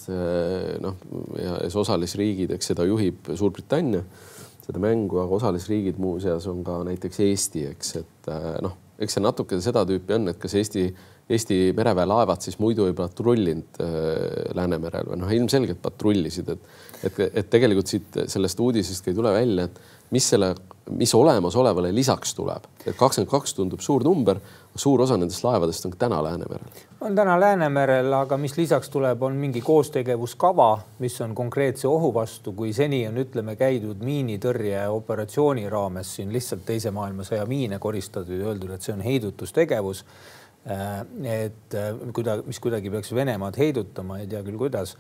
Noh, 0.79 1.01
ja 1.43 1.57
osalisriigid, 1.81 2.53
eks 2.55 2.71
seda 2.71 2.87
juhib 2.87 3.33
Suurbritannia 3.35 4.05
seda 4.65 4.81
mängu, 4.83 5.21
aga 5.23 5.39
osalisriigid 5.39 5.99
muuseas 6.01 6.47
on 6.51 6.63
ka 6.67 6.81
näiteks 6.89 7.21
Eesti, 7.27 7.67
eks, 7.75 7.97
et 8.01 8.31
äh, 8.33 8.55
noh, 8.65 8.79
eks 9.03 9.19
see 9.19 9.25
natuke 9.25 9.59
seda 9.63 9.85
tüüpi 9.89 10.17
on, 10.17 10.31
et 10.33 10.41
kas 10.41 10.55
Eesti, 10.61 10.87
Eesti 11.25 11.59
mereväe 11.77 12.05
laevad 12.09 12.45
siis 12.45 12.59
muidu 12.61 12.89
ei 12.89 12.97
patrullinud 12.97 13.81
äh, 13.85 14.55
Läänemerel 14.57 15.11
või 15.13 15.21
noh, 15.23 15.35
ilmselgelt 15.37 15.83
patrullisid, 15.85 16.53
et, 16.55 16.71
et, 17.09 17.21
et 17.43 17.51
tegelikult 17.53 17.93
siit 17.93 18.21
sellest 18.31 18.61
uudisest 18.61 19.09
ei 19.11 19.17
tule 19.17 19.33
välja, 19.35 19.69
et 19.69 20.15
mis 20.15 20.29
selle, 20.35 20.53
mis 20.95 21.13
olemasolevale 21.17 21.93
lisaks 21.97 22.37
tuleb, 22.37 22.69
et 22.85 22.97
kakskümmend 22.97 23.33
kaks 23.33 23.57
tundub 23.57 23.85
suur 23.85 24.05
number, 24.07 24.41
suur 24.77 25.03
osa 25.05 25.17
nendest 25.17 25.45
laevadest 25.45 25.87
on 25.87 25.93
täna 25.99 26.23
Läänemerel. 26.25 26.83
on 27.01 27.15
täna 27.15 27.41
Läänemerel, 27.41 28.13
aga 28.13 28.37
mis 28.37 28.57
lisaks 28.59 28.91
tuleb, 28.91 29.23
on 29.23 29.37
mingi 29.39 29.61
koostegevuskava, 29.61 30.79
mis 30.99 31.21
on 31.21 31.35
konkreetse 31.35 31.89
ohu 31.89 32.15
vastu, 32.15 32.53
kui 32.53 32.73
seni 32.73 33.05
on, 33.09 33.19
ütleme, 33.23 33.57
käidud 33.57 34.03
miinitõrjeoperatsiooni 34.05 35.69
raames 35.71 36.15
siin 36.17 36.33
lihtsalt 36.33 36.65
teise 36.67 36.91
maailmasõja 36.91 37.47
miine 37.47 37.79
koristatud 37.79 38.39
ja 38.39 38.49
öeldud, 38.51 38.73
et 38.75 38.83
see 38.83 38.95
on 38.95 39.05
heidutustegevus. 39.05 40.05
Äh, 40.71 41.05
et 41.29 41.77
äh, 41.77 41.93
kuidagi, 42.17 42.47
mis 42.47 42.61
kuidagi 42.61 42.91
peaks 42.91 43.13
Venemaad 43.15 43.59
heidutama, 43.61 44.19
ei 44.19 44.27
tea 44.27 44.43
küll, 44.43 44.59
kuidas 44.59 44.97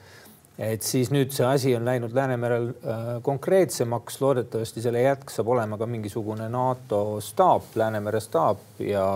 et 0.58 0.84
siis 0.86 1.08
nüüd 1.10 1.32
see 1.34 1.46
asi 1.48 1.72
on 1.74 1.86
läinud 1.88 2.12
Läänemerel 2.14 2.68
äh, 2.68 3.08
konkreetsemaks, 3.26 4.20
loodetavasti 4.22 4.84
selle 4.84 5.02
jätk 5.02 5.32
saab 5.34 5.50
olema 5.50 5.78
ka 5.80 5.88
mingisugune 5.90 6.46
NATO 6.52 7.18
staap, 7.24 7.72
Läänemere 7.80 8.20
staap 8.22 8.62
ja 8.78 9.08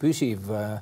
püsiv 0.00 0.50
äh, 0.54 0.78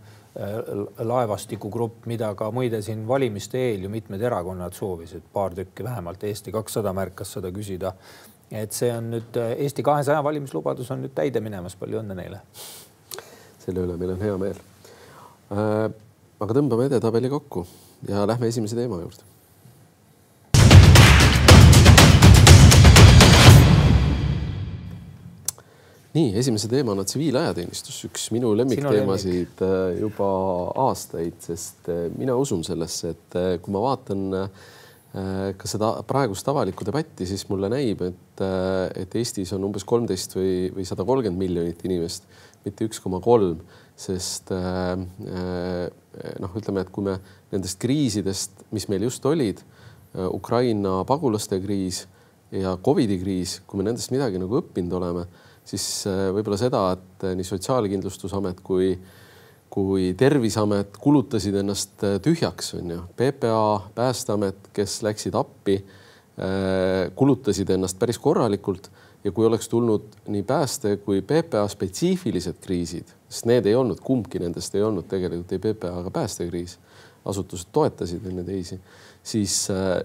laevastikugrupp, 0.99 2.07
mida 2.11 2.33
ka 2.37 2.51
muide 2.53 2.83
siin 2.85 3.07
valimiste 3.09 3.61
eel 3.71 3.87
ju 3.87 3.93
mitmed 3.93 4.23
erakonnad 4.23 4.75
soovisid, 4.77 5.25
paar 5.33 5.55
tükki 5.57 5.85
vähemalt, 5.87 6.25
Eesti 6.29 6.53
kakssada 6.53 6.93
märkas 6.97 7.33
seda 7.39 7.53
küsida. 7.53 7.95
et 8.51 8.73
see 8.73 8.93
on 8.95 9.11
nüüd 9.11 9.39
äh, 9.43 9.55
Eesti 9.65 9.83
kahesaja 9.83 10.25
valimislubadus 10.25 10.91
on 10.95 11.01
nüüd 11.03 11.15
täide 11.15 11.41
minemas, 11.41 11.75
palju 11.77 12.03
õnne 12.03 12.15
neile. 12.15 12.41
selle 13.65 13.87
üle 13.87 13.97
meil 13.97 14.13
on 14.15 14.21
hea 14.23 14.37
meel 14.39 14.61
äh,. 15.53 15.89
aga 16.41 16.59
tõmbame 16.61 16.91
edetabeli 16.91 17.33
kokku 17.33 17.67
ja 18.09 18.27
lähme 18.29 18.53
esimese 18.53 18.77
teema 18.77 19.01
juurde 19.01 19.36
nii, 26.17 26.33
esimese 26.41 26.69
teemana 26.71 27.05
tsiviilajateenistus, 27.07 27.99
üks 28.09 28.31
minu 28.35 28.53
lemmikteemasid 28.57 29.61
lemmik. 29.61 30.01
juba 30.01 30.29
aastaid, 30.87 31.37
sest 31.45 31.91
äh, 31.93 32.07
mina 32.17 32.37
usun 32.41 32.65
sellesse, 32.67 33.13
et 33.17 33.37
äh, 33.39 33.49
kui 33.63 33.75
ma 33.75 33.83
vaatan 33.85 34.23
äh, 34.41 34.49
ka 35.57 35.69
seda 35.69 35.91
praegust 36.09 36.49
avalikku 36.53 36.85
debatti, 36.89 37.25
siis 37.29 37.47
mulle 37.49 37.71
näib, 37.73 38.03
et, 38.05 38.43
et 39.01 39.15
Eestis 39.17 39.53
on 39.57 39.65
umbes 39.65 39.85
kolmteist 39.89 40.37
või, 40.37 40.69
või 40.77 40.85
sada 40.89 41.07
kolmkümmend 41.09 41.41
miljonit 41.41 41.81
inimest, 41.89 42.29
mitte 42.67 42.85
üks 42.85 43.01
koma 43.01 43.21
kolm, 43.25 43.63
sest 43.97 44.51
noh, 44.53 45.09
ütleme, 46.61 46.85
et 46.85 46.91
kui 46.93 47.07
me 47.07 47.15
nendest 47.55 47.81
kriisidest, 47.81 48.67
mis 48.77 48.85
meil 48.93 49.07
just 49.09 49.25
olid, 49.25 49.63
Ukraina 50.37 50.99
pagulaste 51.09 51.57
kriis 51.65 52.03
ja 52.53 52.77
Covidi 52.77 53.17
kriis, 53.23 53.63
kui 53.65 53.81
me 53.81 53.89
nendest 53.89 54.13
midagi 54.13 54.37
nagu 54.43 54.61
õppinud 54.61 55.01
oleme, 55.01 55.25
siis 55.67 55.87
äh, 56.09 56.29
võib-olla 56.35 56.59
seda, 56.61 56.83
et 56.97 57.27
äh, 57.27 57.37
nii 57.39 57.47
Sotsiaalkindlustusamet 57.47 58.63
kui, 58.67 58.93
kui 59.73 60.13
Terviseamet 60.19 60.99
kulutasid 61.03 61.59
ennast 61.63 62.05
äh, 62.07 62.19
tühjaks, 62.23 62.75
on 62.79 62.95
ju. 62.95 63.01
PPA, 63.19 63.65
Päästeamet, 63.97 64.71
kes 64.77 65.01
läksid 65.07 65.39
appi, 65.39 65.81
kulutasid 67.17 67.71
ennast 67.73 67.97
päris 67.97 68.19
korralikult 68.21 68.91
ja 69.25 69.31
kui 69.33 69.47
oleks 69.49 69.71
tulnud 69.73 70.19
nii 70.29 70.43
pääste 70.45 70.91
kui 71.01 71.23
PPA 71.25 71.63
spetsiifilised 71.73 72.59
kriisid, 72.61 73.15
sest 73.25 73.49
need 73.49 73.65
ei 73.65 73.73
olnud, 73.73 74.03
kumbki 74.05 74.43
nendest 74.43 74.77
ei 74.77 74.85
olnud 74.85 75.09
tegelikult 75.09 75.55
ei 75.57 75.63
PPA 75.65 75.95
ega 76.03 76.13
päästekriis, 76.13 76.75
asutused 77.33 77.73
toetasid 77.73 78.29
enne 78.29 78.45
teisi 78.45 78.77
siis, 79.25 79.55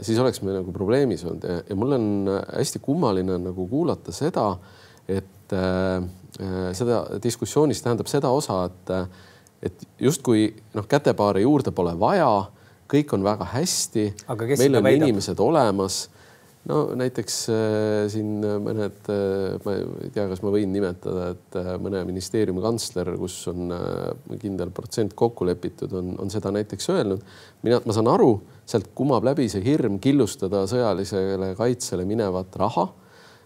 siis 0.08 0.24
oleks 0.24 0.39
me 0.39 0.56
nagu 0.56 0.72
probleemis 0.72 1.27
olnud 1.27 1.44
ja, 1.44 1.60
ja 1.68 1.75
mul 1.84 1.98
on 2.00 2.08
hästi 2.56 2.80
kummaline 2.80 3.36
nagu 3.50 3.68
kuulata 3.68 4.15
seda, 4.15 4.53
et 5.12 5.40
äh, 5.55 6.00
äh 6.39 6.72
seda 6.77 7.03
diskussioonis 7.24 7.84
tähendab 7.84 8.10
seda 8.12 8.31
osa, 8.31 8.63
et, 8.70 8.96
et 9.70 9.86
justkui 10.00 10.50
noh, 10.74 10.88
kätepaari 10.88 11.43
juurde 11.46 11.74
pole 11.75 11.93
vaja, 12.00 12.31
kõik 12.91 13.13
on 13.15 13.24
väga 13.24 13.48
hästi, 13.53 14.08
meil 14.58 14.75
on 14.75 14.84
väidab? 14.84 15.08
inimesed 15.08 15.39
olemas 15.39 16.08
no 16.70 16.81
näiteks 16.98 17.38
äh, 17.50 18.05
siin 18.12 18.41
mõned 18.41 19.10
äh,, 19.10 19.58
ma 19.65 19.75
ei 20.05 20.12
tea, 20.13 20.27
kas 20.29 20.43
ma 20.46 20.53
võin 20.53 20.72
nimetada, 20.74 21.31
et 21.34 21.58
äh, 21.58 21.72
mõne 21.81 22.03
ministeeriumi 22.08 22.62
kantsler, 22.63 23.13
kus 23.20 23.39
on 23.51 23.74
äh, 23.75 24.38
kindel 24.41 24.74
protsent 24.75 25.15
kokku 25.17 25.48
lepitud, 25.50 25.93
on, 25.98 26.13
on 26.22 26.34
seda 26.34 26.53
näiteks 26.53 26.91
öelnud. 26.93 27.25
mina, 27.65 27.81
ma 27.86 27.98
saan 27.98 28.12
aru, 28.12 28.36
sealt 28.70 28.91
kumab 28.98 29.25
läbi 29.25 29.48
see 29.51 29.63
hirm 29.65 29.98
killustada 30.03 30.67
sõjalisele 30.70 31.53
kaitsele 31.60 32.05
minevat 32.10 32.60
raha 32.62 32.89
äh,. 32.89 32.98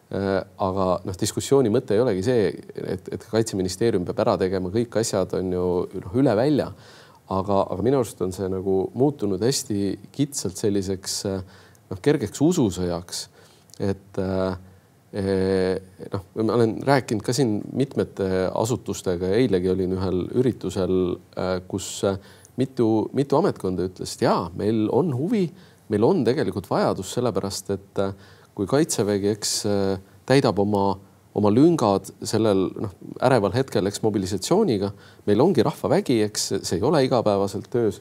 Aga 0.05 0.83
noh, 1.01 1.15
diskussiooni 1.17 1.71
mõte 1.74 1.95
ei 1.95 2.01
olegi 2.03 2.21
see, 2.27 2.50
et, 2.77 3.07
et 3.09 3.24
kaitseministeerium 3.25 4.03
peab 4.05 4.19
ära 4.21 4.35
tegema 4.38 4.69
kõik 4.69 5.00
asjad 5.01 5.33
on 5.39 5.50
ju 5.55 5.63
noh, 6.03 6.13
üle 6.21 6.35
välja. 6.38 6.67
aga, 7.25 7.63
aga 7.74 7.81
minu 7.81 7.97
arust 7.97 8.21
on 8.21 8.31
see 8.31 8.45
nagu 8.53 8.75
muutunud 8.93 9.41
hästi 9.41 9.95
kitsalt 10.13 10.62
selliseks 10.62 11.15
äh, 11.25 11.41
noh, 11.91 12.01
kergeks 12.01 12.41
ususõjaks. 12.41 13.27
et 13.79 14.19
äh, 14.21 14.57
eh, 15.12 16.07
noh, 16.13 16.24
ma 16.39 16.55
olen 16.55 16.77
rääkinud 16.85 17.24
ka 17.25 17.33
siin 17.35 17.57
mitmete 17.75 18.47
asutustega 18.53 19.33
ja 19.33 19.41
eilegi 19.41 19.71
olin 19.71 19.97
ühel 19.97 20.21
üritusel, 20.39 21.17
äh, 21.35 21.57
kus 21.67 21.89
äh, 22.07 22.19
mitu, 22.57 23.09
mitu 23.13 23.39
ametkonda 23.39 23.89
ütles, 23.89 24.15
et 24.15 24.25
jaa, 24.27 24.50
meil 24.55 24.85
on 24.95 25.12
huvi, 25.15 25.50
meil 25.91 26.07
on 26.07 26.24
tegelikult 26.25 26.69
vajadus, 26.69 27.12
sellepärast 27.17 27.75
et 27.75 28.00
kui 28.55 28.67
kaitsevägi, 28.69 29.33
eks 29.35 29.51
täidab 30.25 30.59
oma, 30.63 30.95
oma 31.35 31.51
lüngad 31.51 32.07
sellel 32.24 32.69
noh, 32.79 32.93
äreval 33.24 33.53
hetkel, 33.55 33.88
eks 33.89 34.01
mobilisatsiooniga, 34.05 34.91
meil 35.27 35.43
ongi 35.43 35.65
rahvavägi, 35.65 36.21
eks 36.29 36.47
see 36.62 36.79
ei 36.79 36.85
ole 36.88 37.03
igapäevaselt 37.05 37.67
töös, 37.71 38.00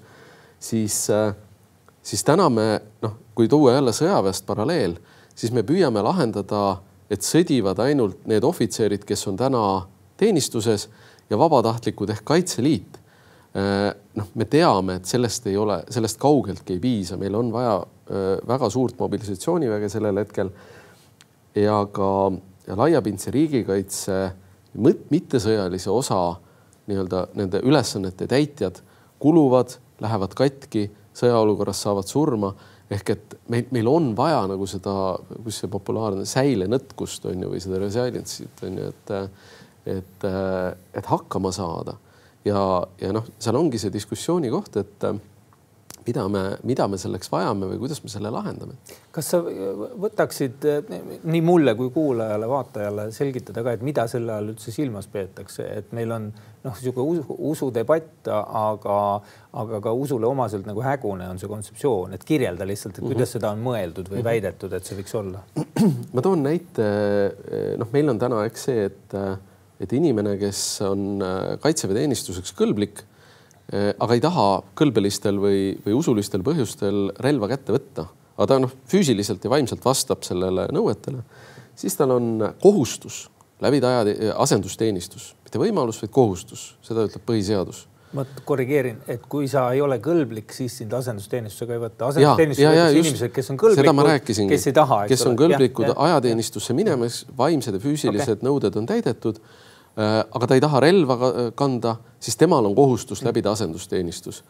siis, 0.62 1.00
siis 2.02 2.24
täna 2.24 2.48
me 2.52 2.68
noh, 3.02 3.18
kui 3.34 3.50
tuua 3.50 3.74
jälle 3.76 3.94
sõjaväest 3.96 4.46
paralleel, 4.46 4.96
siis 5.34 5.52
me 5.52 5.66
püüame 5.66 6.02
lahendada, 6.06 6.78
et 7.10 7.26
sõdivad 7.26 7.82
ainult 7.84 8.22
need 8.30 8.46
ohvitserid, 8.46 9.04
kes 9.06 9.26
on 9.28 9.36
täna 9.38 9.64
teenistuses 10.20 10.88
ja 11.30 11.38
vabatahtlikud 11.38 12.14
ehk 12.14 12.24
Kaitseliit. 12.24 13.00
Äh, 13.54 13.90
noh, 14.18 14.30
me 14.34 14.46
teame, 14.50 14.98
et 14.98 15.06
sellest 15.06 15.46
ei 15.46 15.56
ole, 15.60 15.78
sellest 15.94 16.18
kaugeltki 16.22 16.74
ei 16.74 16.80
piisa, 16.82 17.18
meil 17.20 17.36
on 17.38 17.52
vaja 17.54 17.76
äh, 17.78 18.24
väga 18.50 18.70
suurt 18.70 18.98
mobilisatsiooniväge 18.98 19.90
sellel 19.92 20.18
hetkel. 20.24 20.50
ja 21.54 21.76
ka 21.86 22.32
laiapindse 22.74 23.30
riigikaitse 23.30 24.16
mittesõjalise 24.74 25.90
osa 25.90 26.18
nii-öelda 26.90 27.28
nende 27.38 27.60
ülesannete 27.62 28.26
täitjad 28.26 28.80
kuluvad, 29.22 29.76
lähevad 30.02 30.34
katki, 30.34 30.88
sõjaolukorras 31.14 31.84
saavad 31.84 32.10
surma 32.10 32.50
ehk 32.90 33.12
et 33.14 33.36
meil, 33.48 33.68
meil 33.72 33.88
on 33.88 34.10
vaja 34.18 34.42
nagu 34.50 34.66
seda, 34.68 34.94
kus 35.44 35.62
see 35.62 35.70
populaarne 35.72 36.26
säilenõtkust 36.28 37.28
on 37.30 37.44
ju, 37.46 37.52
või 37.54 37.62
seda 37.62 37.78
resilience'it 37.80 38.64
on 38.66 38.80
ju, 38.80 38.90
et, 38.90 39.14
et, 39.94 40.26
et 40.98 41.12
hakkama 41.12 41.52
saada. 41.54 41.96
Ja, 42.44 42.64
ja 43.00 43.12
noh, 43.12 43.30
seal 43.38 43.56
ongi 43.56 43.80
see 43.80 43.92
diskussiooni 43.94 44.50
koht, 44.52 44.76
et 44.76 45.08
mida 46.06 46.24
me, 46.28 46.42
mida 46.66 46.86
me 46.90 46.98
selleks 47.00 47.30
vajame 47.32 47.68
või 47.70 47.78
kuidas 47.82 48.02
me 48.04 48.10
selle 48.12 48.30
lahendame. 48.32 48.76
kas 49.14 49.30
sa 49.32 49.40
võtaksid 49.40 50.66
nii 51.22 51.42
mulle 51.44 51.74
kui 51.78 51.90
kuulajale, 51.94 52.48
vaatajale 52.50 53.06
selgitada 53.14 53.64
ka, 53.64 53.76
et 53.76 53.84
mida 53.86 54.04
selle 54.10 54.34
all 54.34 54.52
üldse 54.52 54.74
silmas 54.74 55.08
peetakse, 55.10 55.66
et 55.80 55.94
meil 55.96 56.12
on 56.12 56.28
noh, 56.28 56.74
niisugune 56.74 57.20
usu, 57.20 57.38
usudebatt, 57.52 58.28
aga, 58.34 58.98
aga 59.62 59.80
ka 59.84 59.94
usule 59.96 60.28
omaselt 60.28 60.68
nagu 60.68 60.84
hägune 60.84 61.28
on 61.30 61.40
see 61.40 61.50
kontseptsioon, 61.50 62.16
et 62.16 62.28
kirjelda 62.28 62.68
lihtsalt, 62.68 62.98
et 62.98 63.04
kuidas 63.04 63.16
mm 63.16 63.24
-hmm. 63.24 63.32
seda 63.38 63.54
on 63.56 63.64
mõeldud 63.64 64.10
või 64.10 64.18
mm 64.18 64.20
-hmm. 64.20 64.30
väidetud, 64.30 64.72
et 64.72 64.84
see 64.84 65.00
võiks 65.00 65.16
olla. 65.20 65.44
ma 66.14 66.22
toon 66.22 66.42
näite. 66.42 66.84
noh, 67.78 67.88
meil 67.92 68.08
on 68.08 68.18
täna, 68.18 68.44
eks 68.44 68.64
see, 68.70 68.84
et, 68.84 69.18
et 69.84 69.92
inimene, 69.96 70.36
kes 70.40 70.60
on 70.86 71.22
kaitseväeteenistuseks 71.62 72.54
kõlblik 72.58 73.04
Äh, 73.72 73.94
aga 73.96 74.12
ei 74.12 74.20
taha 74.20 74.48
kõlbelistel 74.76 75.38
või, 75.40 75.60
või 75.86 75.94
usulistel 75.96 76.42
põhjustel 76.44 77.08
relva 77.24 77.48
kätte 77.54 77.72
võtta, 77.72 78.04
aga 78.36 78.48
ta 78.50 78.58
noh, 78.60 78.74
füüsiliselt 78.90 79.46
ja 79.46 79.52
vaimselt 79.54 79.80
vastab 79.84 80.26
sellele 80.26 80.66
nõuetele, 80.74 81.22
siis 81.78 81.96
tal 81.96 82.12
on 82.12 82.44
kohustus 82.60 83.22
läbida 83.64 83.88
aja, 84.02 84.34
asendusteenistus, 84.44 85.30
mitte 85.46 85.62
võimalus, 85.62 86.02
vaid 86.04 86.12
kohustus, 86.12 86.74
seda 86.84 87.06
ütleb 87.08 87.24
põhiseadus 87.24 87.86
ma 88.14 88.22
korrigeerin, 88.46 89.00
et 89.10 89.24
kui 89.26 89.48
sa 89.50 89.64
ei 89.74 89.80
ole 89.82 89.96
kõlblik, 89.98 90.52
siis 90.54 90.76
sind 90.78 90.92
asendusteenistusega 90.94 91.74
ei 91.74 91.80
võta. 91.82 92.12
asendusteenistusega 92.12 92.84
inimesed, 92.94 93.32
kes 93.34 93.50
on 93.50 93.58
kõlblikud, 93.58 94.44
kes 94.52 94.68
ei 94.70 94.76
taha. 94.76 95.00
kes 95.10 95.24
on 95.26 95.40
kõlblikud 95.40 95.90
ajateenistusse 95.96 96.76
minemas, 96.78 97.24
vaimsed 97.34 97.74
ja 97.74 97.82
füüsilised 97.82 98.36
okay. 98.36 98.46
nõuded 98.46 98.78
on 98.78 98.86
täidetud 98.86 99.40
Äh, 99.40 99.63
aga 99.96 100.46
ta 100.46 100.56
ei 100.56 100.60
taha 100.60 100.80
relva 100.82 101.16
kanda, 101.54 101.96
siis 102.18 102.36
temal 102.36 102.66
on 102.66 102.74
kohustus 102.74 103.22
läbida 103.22 103.52
asendusteenistus. 103.54 104.42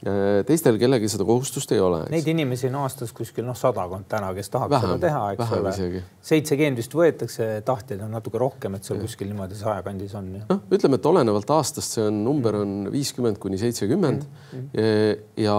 Äh, 0.00 0.40
teistel 0.48 0.78
kellelgi 0.80 1.10
seda 1.12 1.26
kohustust 1.28 1.74
ei 1.76 1.80
ole. 1.84 1.98
Neid 2.08 2.28
inimesi 2.32 2.70
on 2.70 2.78
aastas 2.80 3.10
kuskil 3.12 3.44
noh, 3.44 3.56
sadakond 3.58 4.06
täna, 4.08 4.30
kes 4.32 4.48
tahaks 4.48 4.72
vähem, 4.72 4.94
seda 4.94 5.02
teha, 5.02 5.24
eks 5.34 5.50
ole. 5.58 6.00
seitsekümmend 6.24 6.80
vist 6.80 6.96
võetakse, 6.96 7.48
tahtjaid 7.68 8.00
on 8.06 8.14
natuke 8.16 8.40
rohkem, 8.40 8.78
et 8.78 8.88
seal 8.88 8.96
ja. 8.96 9.04
kuskil 9.04 9.28
niimoodi 9.28 9.58
saja 9.60 9.82
kandis 9.84 10.14
on. 10.16 10.30
noh, 10.48 10.62
ütleme, 10.72 10.96
et 10.96 11.08
olenevalt 11.10 11.52
aastast, 11.52 11.98
see 11.98 12.06
on 12.08 12.22
number 12.24 12.56
on 12.62 12.72
viiskümmend 12.94 13.36
kuni 13.42 13.60
seitsekümmend 13.60 14.24
mm. 14.24 14.62
-hmm. 14.72 15.20
ja, 15.44 15.58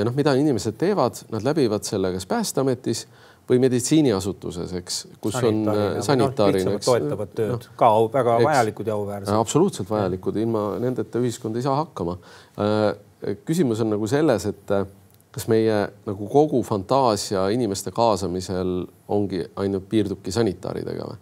ja 0.00 0.08
noh, 0.08 0.16
mida 0.16 0.32
inimesed 0.40 0.80
teevad, 0.80 1.20
nad 1.34 1.44
läbivad 1.44 1.84
selle 1.84 2.14
kas 2.16 2.24
Päästeametis 2.32 3.04
või 3.50 3.60
meditsiiniasutuses, 3.62 4.72
eks, 4.78 4.98
kus 5.20 5.34
sanitaarina, 5.34 5.98
on 5.98 6.06
sanitaarina 6.06 6.74
no,. 6.76 6.80
toetavad 6.84 7.32
tööd 7.36 7.54
no, 7.66 7.76
ka 7.78 7.90
väga 8.14 8.36
eks, 8.38 8.46
vajalikud 8.48 8.90
ja 8.90 8.96
auväärsed. 8.96 9.34
absoluutselt 9.34 9.90
vajalikud, 9.90 10.38
ilma 10.42 10.64
nendeta 10.82 11.22
ühiskond 11.22 11.58
ei 11.58 11.64
saa 11.66 11.76
hakkama. 11.80 12.16
Äh, 12.62 13.34
küsimus 13.46 13.82
on 13.82 13.92
nagu 13.96 14.08
selles, 14.10 14.46
et 14.50 14.74
äh, 14.74 14.86
kas 15.34 15.48
meie 15.50 15.78
nagu 16.06 16.28
kogu 16.30 16.60
fantaasia 16.66 17.48
inimeste 17.54 17.92
kaasamisel 17.94 18.82
ongi 19.12 19.42
ainult 19.62 19.88
piirdubki 19.90 20.34
sanitaaridega 20.34 21.08
või? 21.10 21.18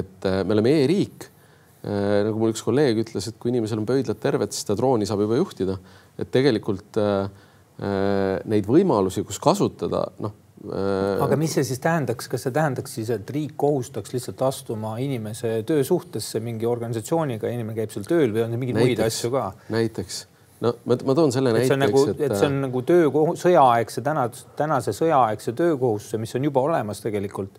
et 0.00 0.28
äh, 0.28 0.40
me 0.46 0.56
oleme 0.56 0.74
e-riik. 0.84 1.28
nagu 1.80 2.36
mul 2.36 2.50
üks 2.52 2.60
kolleeg 2.60 2.98
ütles, 3.00 3.24
et 3.24 3.38
kui 3.40 3.48
inimesel 3.48 3.80
on 3.80 3.86
pöidlad 3.88 4.18
terved, 4.20 4.52
siis 4.52 4.66
ta 4.68 4.74
drooni 4.76 5.06
saab 5.08 5.22
juba 5.24 5.38
juhtida, 5.38 5.78
et 6.20 6.28
tegelikult 6.28 6.98
neid 8.52 8.68
võimalusi, 8.68 9.22
kus 9.24 9.38
kasutada, 9.40 10.02
noh 10.20 10.34
Äh, 10.49 10.49
aga 10.68 11.38
mis 11.40 11.54
see 11.56 11.64
siis 11.64 11.80
tähendaks, 11.80 12.28
kas 12.28 12.44
see 12.44 12.52
tähendaks 12.52 12.96
siis, 12.98 13.10
et 13.14 13.30
riik 13.32 13.54
kohustaks 13.60 14.12
lihtsalt 14.12 14.42
astuma 14.44 14.96
inimese 15.00 15.60
töösuhtesse 15.68 16.42
mingi 16.44 16.68
organisatsiooniga, 16.68 17.48
inimene 17.48 17.78
käib 17.78 17.94
seal 17.94 18.04
tööl 18.08 18.34
või 18.34 18.44
on 18.44 18.58
mingeid 18.60 18.80
muid 18.80 19.00
asju 19.06 19.32
ka? 19.32 19.46
näiteks, 19.72 20.18
no 20.66 20.74
ma, 20.84 20.98
ma 21.08 21.16
toon 21.16 21.32
selle 21.32 21.54
näiteks. 21.56 21.80
Nagu, 21.80 22.04
et, 22.12 22.20
et 22.28 22.36
see 22.36 22.50
on 22.50 22.60
nagu 22.66 22.84
töö, 22.84 23.08
sõjaaegse 23.40 24.04
täna, 24.04 24.26
tänase 24.58 24.94
sõjaaegse 24.96 25.56
töökohustuse, 25.56 26.20
mis 26.20 26.36
on 26.36 26.50
juba 26.50 26.66
olemas 26.68 27.00
tegelikult 27.06 27.56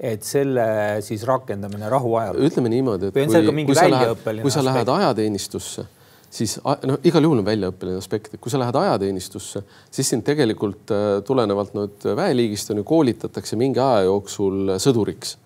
et 0.00 0.24
selle 0.24 0.64
siis 1.04 1.22
rakendamine 1.28 1.90
rahuajal. 1.92 2.38
ütleme 2.48 2.72
niimoodi, 2.72 3.12
et 3.12 3.16
kui, 3.20 3.64
kui 3.68 3.76
sa 3.76 3.86
lähed, 3.92 4.28
kui 4.42 4.52
sa 4.54 4.64
lähed 4.64 4.90
ajateenistusse 4.90 5.84
siis 6.30 6.56
noh, 6.62 6.98
igal 7.06 7.26
juhul 7.26 7.42
on 7.42 7.46
väljaõppeline 7.46 7.98
aspekt, 8.00 8.34
et 8.34 8.40
kui 8.40 8.52
sa 8.52 8.60
lähed 8.62 8.76
ajateenistusse, 8.78 9.64
siis 9.90 10.10
sind 10.12 10.24
tegelikult 10.26 10.92
tulenevalt 11.26 11.74
nüüd 11.76 12.08
väeliigist 12.16 12.70
on 12.70 12.82
ju 12.82 12.86
koolitatakse 12.86 13.58
mingi 13.60 13.82
aja 13.82 14.06
jooksul 14.06 14.76
sõduriks 14.78 15.36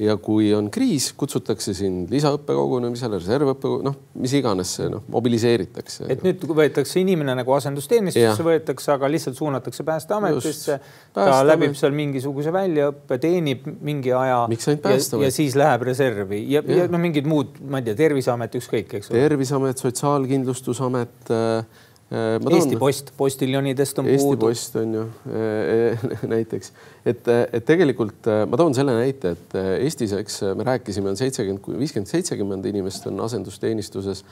ja 0.00 0.16
kui 0.16 0.48
on 0.56 0.70
kriis, 0.72 1.10
kutsutakse 1.18 1.74
sind 1.76 2.10
lisaõppekogunemisele, 2.12 3.18
reservõppe, 3.20 3.72
noh, 3.84 3.96
mis 4.20 4.32
iganes 4.38 4.72
see 4.78 4.88
noh, 4.92 5.02
mobiliseeritakse. 5.12 6.08
et 6.12 6.24
nüüd 6.24 6.46
võetakse 6.56 7.02
inimene 7.02 7.34
nagu 7.38 7.54
asendusteenistusse 7.56 8.46
võetakse, 8.46 8.94
aga 8.94 9.10
lihtsalt 9.12 9.36
suunatakse 9.36 9.84
Päästeametisse. 9.84 10.78
ta 11.16 11.42
läbib 11.44 11.76
seal 11.78 11.92
mingisuguse 11.96 12.52
väljaõppe, 12.54 13.20
teenib 13.20 13.68
mingi 13.80 14.14
aja. 14.16 14.46
Päästeamet? 14.48 15.26
ja 15.26 15.34
siis 15.34 15.58
läheb 15.58 15.84
reservi 15.90 16.42
ja, 16.48 16.64
ja, 16.64 16.84
ja 16.84 16.88
noh, 16.90 17.02
mingid 17.02 17.28
muud, 17.28 17.60
ma 17.60 17.82
ei 17.82 17.90
tea, 17.90 17.98
Terviseamet, 18.00 18.56
ükskõik, 18.56 18.96
eks 18.96 19.12
ole. 19.12 19.20
terviseamet, 19.20 19.84
Sotsiaalkindlustusamet 19.84 21.34
äh, 21.36 21.86
Äh, 22.10 22.40
toon, 22.42 22.54
Eesti 22.56 22.76
Post, 22.76 23.12
postiljonidest 23.16 24.00
on 24.02 24.08
Eesti 24.10 24.24
puudu. 24.26 24.48
Post 24.48 24.76
on 24.80 24.94
ju 24.94 25.02
äh, 25.30 26.00
näiteks, 26.34 26.72
et, 27.06 27.28
et 27.30 27.66
tegelikult 27.68 28.26
äh, 28.26 28.42
ma 28.50 28.58
toon 28.58 28.74
selle 28.74 28.96
näite, 28.96 29.36
et 29.36 29.54
Eestis, 29.84 30.16
eks 30.18 30.40
me 30.58 30.66
rääkisime, 30.66 31.12
on 31.12 31.20
seitsekümmend, 31.20 31.68
viiskümmend, 31.78 32.10
seitsekümmend 32.10 32.66
inimest 32.72 33.06
on 33.10 33.22
asendusteenistuses. 33.28 34.24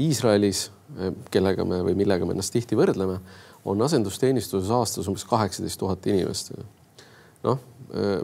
Iisraelis, 0.00 0.70
kellega 1.28 1.66
me 1.68 1.82
või 1.84 1.92
millega 1.98 2.24
me 2.24 2.32
ennast 2.32 2.54
tihti 2.54 2.78
võrdleme, 2.78 3.18
on 3.68 3.84
asendusteenistuses 3.84 4.70
aastas 4.72 5.10
umbes 5.10 5.26
kaheksateist 5.28 5.78
tuhat 5.78 6.08
inimest. 6.08 6.54
noh, 7.44 7.60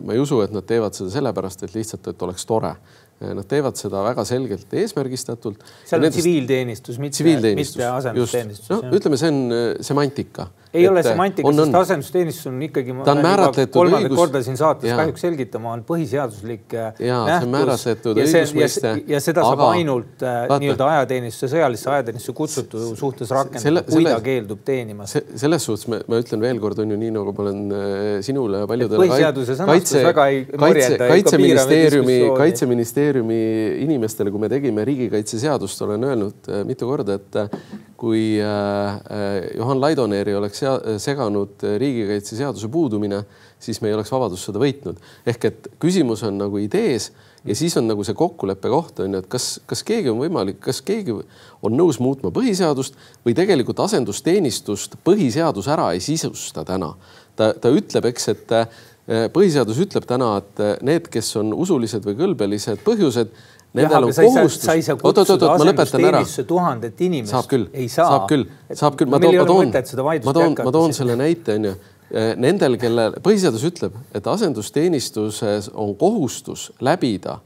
ma 0.00 0.16
ei 0.16 0.22
usu, 0.22 0.40
et 0.40 0.54
nad 0.56 0.64
teevad 0.64 0.96
seda 0.96 1.12
sellepärast, 1.12 1.66
et 1.66 1.76
lihtsalt, 1.76 2.08
et 2.08 2.24
oleks 2.24 2.48
tore 2.48 2.72
Nad 3.18 3.48
teevad 3.50 3.74
seda 3.74 4.04
väga 4.06 4.22
selgelt 4.28 4.74
eesmärgistatult. 4.78 5.64
seal 5.88 6.04
on 6.06 6.12
tsiviilteenistus, 6.14 7.00
mitte, 7.02 7.24
mitte 7.58 7.88
asendusteenistus. 7.90 8.68
no 8.70 8.94
ütleme, 8.94 9.18
see 9.18 9.32
on 9.32 9.40
äh, 9.50 9.64
semantika. 9.82 10.46
Ei 10.74 10.84
et 10.84 10.90
ole 10.90 11.02
semantika, 11.06 11.52
sest 11.60 11.78
asendusteenistus 11.82 12.50
on 12.50 12.62
ikkagi. 12.66 12.96
ta 13.04 13.14
on 13.14 13.22
määratletud 13.24 13.74
kolmandat 13.74 14.10
õigus... 14.10 14.20
korda 14.22 14.42
siin 14.46 14.58
saates 14.60 14.90
ja. 14.90 14.98
kahjuks 15.00 15.24
selgitama, 15.26 15.72
on 15.76 15.84
põhiseaduslik 15.88 16.76
äh, 16.76 17.02
ja, 17.08 17.20
nähtus. 17.48 17.86
ja, 17.88 18.26
see, 18.26 18.94
ja 19.14 19.22
seda 19.24 19.44
saab 19.46 19.64
aga, 19.64 19.70
ainult 19.78 20.24
äh, 20.24 20.54
nii-öelda 20.64 20.90
ajateenistuse, 20.94 21.52
sõjalisse 21.56 21.92
ajateenistusse 21.92 22.36
kutsutu 22.38 22.84
suhtes 22.98 23.32
rakendada, 23.34 23.84
kui 23.86 23.98
selle, 24.00 24.14
ta 24.14 24.20
keeldub 24.24 24.64
teenimast. 24.66 25.20
selles 25.40 25.68
suhtes 25.68 25.88
ma, 25.92 26.00
ma 26.08 26.22
ütlen 26.22 26.42
veelkord 26.44 26.84
on 26.84 26.96
ju 26.96 27.00
nii, 27.00 27.14
nagu 27.18 27.34
ma 27.36 27.46
olen 27.46 28.22
sinule 28.26 28.64
ja 28.64 28.70
paljudele. 28.70 29.04
põhiseaduse 29.04 29.58
sõnastus 29.58 30.08
väga 30.10 30.28
ei 30.32 30.44
morjenda. 30.58 31.10
kaitseministeeriumi, 31.14 32.20
kaitseministeeriumi 32.38 33.08
ministeeriumi 33.08 33.84
inimestele, 33.84 34.30
kui 34.30 34.40
me 34.40 34.48
tegime 34.50 34.84
riigikaitseseadust, 34.84 35.82
olen 35.82 36.04
öelnud 36.04 36.48
äh, 36.48 36.64
mitu 36.66 36.88
korda, 36.88 37.18
et 37.18 37.36
äh, 37.36 37.48
kui 37.98 38.38
äh, 38.40 39.00
Johan 39.56 39.80
Laidoneeri 39.80 40.34
oleks 40.38 40.57
seganud 40.98 41.64
riigikaitseseaduse 41.82 42.68
puudumine, 42.72 43.22
siis 43.60 43.80
me 43.82 43.90
ei 43.90 43.96
oleks 43.96 44.12
Vabadussõda 44.12 44.60
võitnud. 44.62 45.00
ehk 45.26 45.44
et 45.44 45.68
küsimus 45.80 46.22
on 46.26 46.38
nagu 46.38 46.58
idees 46.58 47.10
ja 47.44 47.54
siis 47.54 47.76
on 47.76 47.88
nagu 47.88 48.04
see 48.04 48.14
kokkuleppe 48.14 48.68
koht 48.68 49.00
on 49.00 49.14
ju, 49.14 49.22
et 49.22 49.30
kas, 49.30 49.60
kas 49.66 49.82
keegi 49.82 50.10
on 50.10 50.18
võimalik, 50.18 50.60
kas 50.60 50.82
keegi 50.82 51.14
on 51.62 51.76
nõus 51.76 52.00
muutma 52.00 52.30
põhiseadust 52.34 52.98
või 53.26 53.34
tegelikult 53.38 53.80
asendusteenistust 53.80 54.98
põhiseadus 55.04 55.70
ära 55.70 55.92
ei 55.94 56.00
sisusta 56.00 56.64
täna. 56.64 56.94
ta, 57.36 57.52
ta 57.54 57.70
ütleb, 57.70 58.10
eks, 58.10 58.28
et 58.34 58.52
Eh, 59.08 59.24
põhiseadus 59.32 59.78
ütleb 59.80 60.04
täna, 60.04 60.34
et 60.36 60.60
eh, 60.60 60.74
need, 60.84 61.06
kes 61.08 61.30
on 61.40 61.54
usulised 61.56 62.04
või 62.04 62.12
kõlbelised 62.18 62.82
põhjused, 62.84 63.30
nendel 63.76 64.08
on 64.08 64.14
kohustus. 64.14 64.88
oot, 64.96 65.18
oot, 65.18 65.30
oot, 65.34 65.44
ma 65.44 65.68
lõpetan 65.68 66.06
ära. 66.08 66.22
tuhandet 66.46 67.00
inimest. 67.04 67.34
saab 67.34 67.50
küll, 67.50 67.68
saab 67.92 68.26
küll, 68.30 68.48
saab 68.72 68.96
küll, 68.98 69.10
ma 69.10 69.20
toon, 69.20 69.36
ma 69.36 69.44
toon, 69.44 69.72
ma 70.24 70.34
toon, 70.40 70.56
ma 70.64 70.74
toon 70.78 70.96
selle 70.96 71.18
näite, 71.18 71.58
onju. 71.58 71.76
Eh, 72.08 72.32
nendel, 72.40 72.78
kelle 72.80 73.10
põhiseadus 73.20 73.66
ütleb, 73.68 73.96
et 74.16 74.26
asendusteenistuses 74.26 75.68
on 75.74 75.94
kohustus 76.00 76.70
läbida 76.80 77.42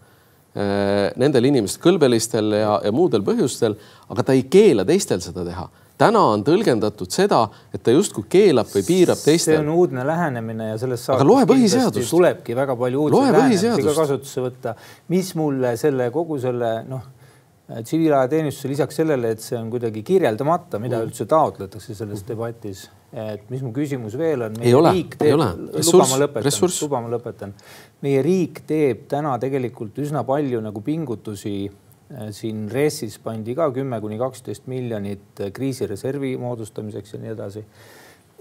nendel 0.52 1.46
inimestel 1.48 1.80
kõlbelistel 1.80 2.52
ja, 2.52 2.74
ja 2.84 2.90
muudel 2.92 3.22
põhjustel, 3.24 3.72
aga 4.12 4.24
ta 4.28 4.34
ei 4.36 4.42
keela 4.52 4.84
teistel 4.84 5.22
seda 5.24 5.46
teha 5.46 5.64
täna 6.02 6.24
on 6.34 6.44
tõlgendatud 6.46 7.14
seda, 7.14 7.42
et 7.74 7.82
ta 7.84 7.94
justkui 7.94 8.26
keelab 8.32 8.68
või 8.72 8.84
piirab 8.86 9.22
teistel. 9.22 9.56
see 9.56 9.62
on 9.62 9.72
uudne 9.74 10.04
lähenemine 10.06 10.72
ja 10.72 10.76
sellest 10.82 11.08
saab. 11.08 11.20
aga 11.20 11.28
loe 11.30 11.48
põhiseadust. 11.50 12.10
tulebki 12.10 12.58
väga 12.58 12.76
palju 12.78 13.06
uudseid 13.06 13.34
lähenemisi 13.38 13.88
ka 13.88 13.96
kasutusse 14.02 14.46
võtta, 14.46 14.76
mis 15.14 15.34
mulle 15.38 15.76
selle 15.80 16.10
kogu 16.14 16.38
selle 16.42 16.72
noh, 16.88 17.10
tsiviilajateenistuse 17.80 18.68
lisaks 18.68 18.98
sellele, 19.00 19.32
et 19.32 19.40
see 19.40 19.56
on 19.56 19.70
kuidagi 19.72 20.02
kirjeldamata, 20.04 20.80
mida 20.82 20.98
mm. 20.98 21.08
üldse 21.08 21.26
taotletakse 21.30 21.94
selles 21.96 22.24
debatis, 22.28 22.84
et 23.12 23.46
mis 23.52 23.62
mu 23.64 23.72
küsimus 23.76 24.16
veel 24.18 24.48
on. 24.48 24.58
ei 24.60 24.74
ole, 24.76 24.92
ei 25.22 25.32
ole. 25.32 25.48
luba 25.78 26.08
ma 26.10 26.18
lõpetan, 26.24 26.58
luba 26.82 27.02
ma 27.04 27.12
lõpetan. 27.14 27.54
meie 28.04 28.24
riik 28.24 28.64
teeb 28.68 29.06
täna 29.08 29.36
tegelikult 29.40 30.02
üsna 30.02 30.24
palju 30.28 30.60
nagu 30.64 30.82
pingutusi 30.84 31.70
siin 32.34 32.66
RES-is 32.70 33.18
pandi 33.22 33.54
ka 33.56 33.68
kümme 33.74 34.00
kuni 34.02 34.18
kaksteist 34.20 34.68
miljonit 34.70 35.40
äh, 35.40 35.52
kriisireservi 35.54 36.34
moodustamiseks 36.40 37.14
ja 37.14 37.22
nii 37.22 37.32
edasi. 37.32 37.64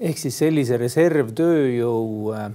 ehk 0.01 0.17
siis 0.17 0.37
sellise 0.41 0.77
reservtööjõu 0.81 2.33
äh, 2.35 2.49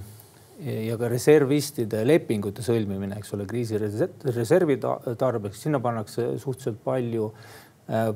ja 0.88 0.97
ka 0.99 1.09
reservistide 1.12 2.03
lepingute 2.07 2.64
sõlmimine, 2.64 3.19
eks 3.21 3.35
ole, 3.37 3.47
kriisireservi 3.47 4.79
tarbeks, 5.19 5.62
sinna 5.62 5.81
pannakse 5.85 6.31
suhteliselt 6.40 6.79
palju 6.85 7.31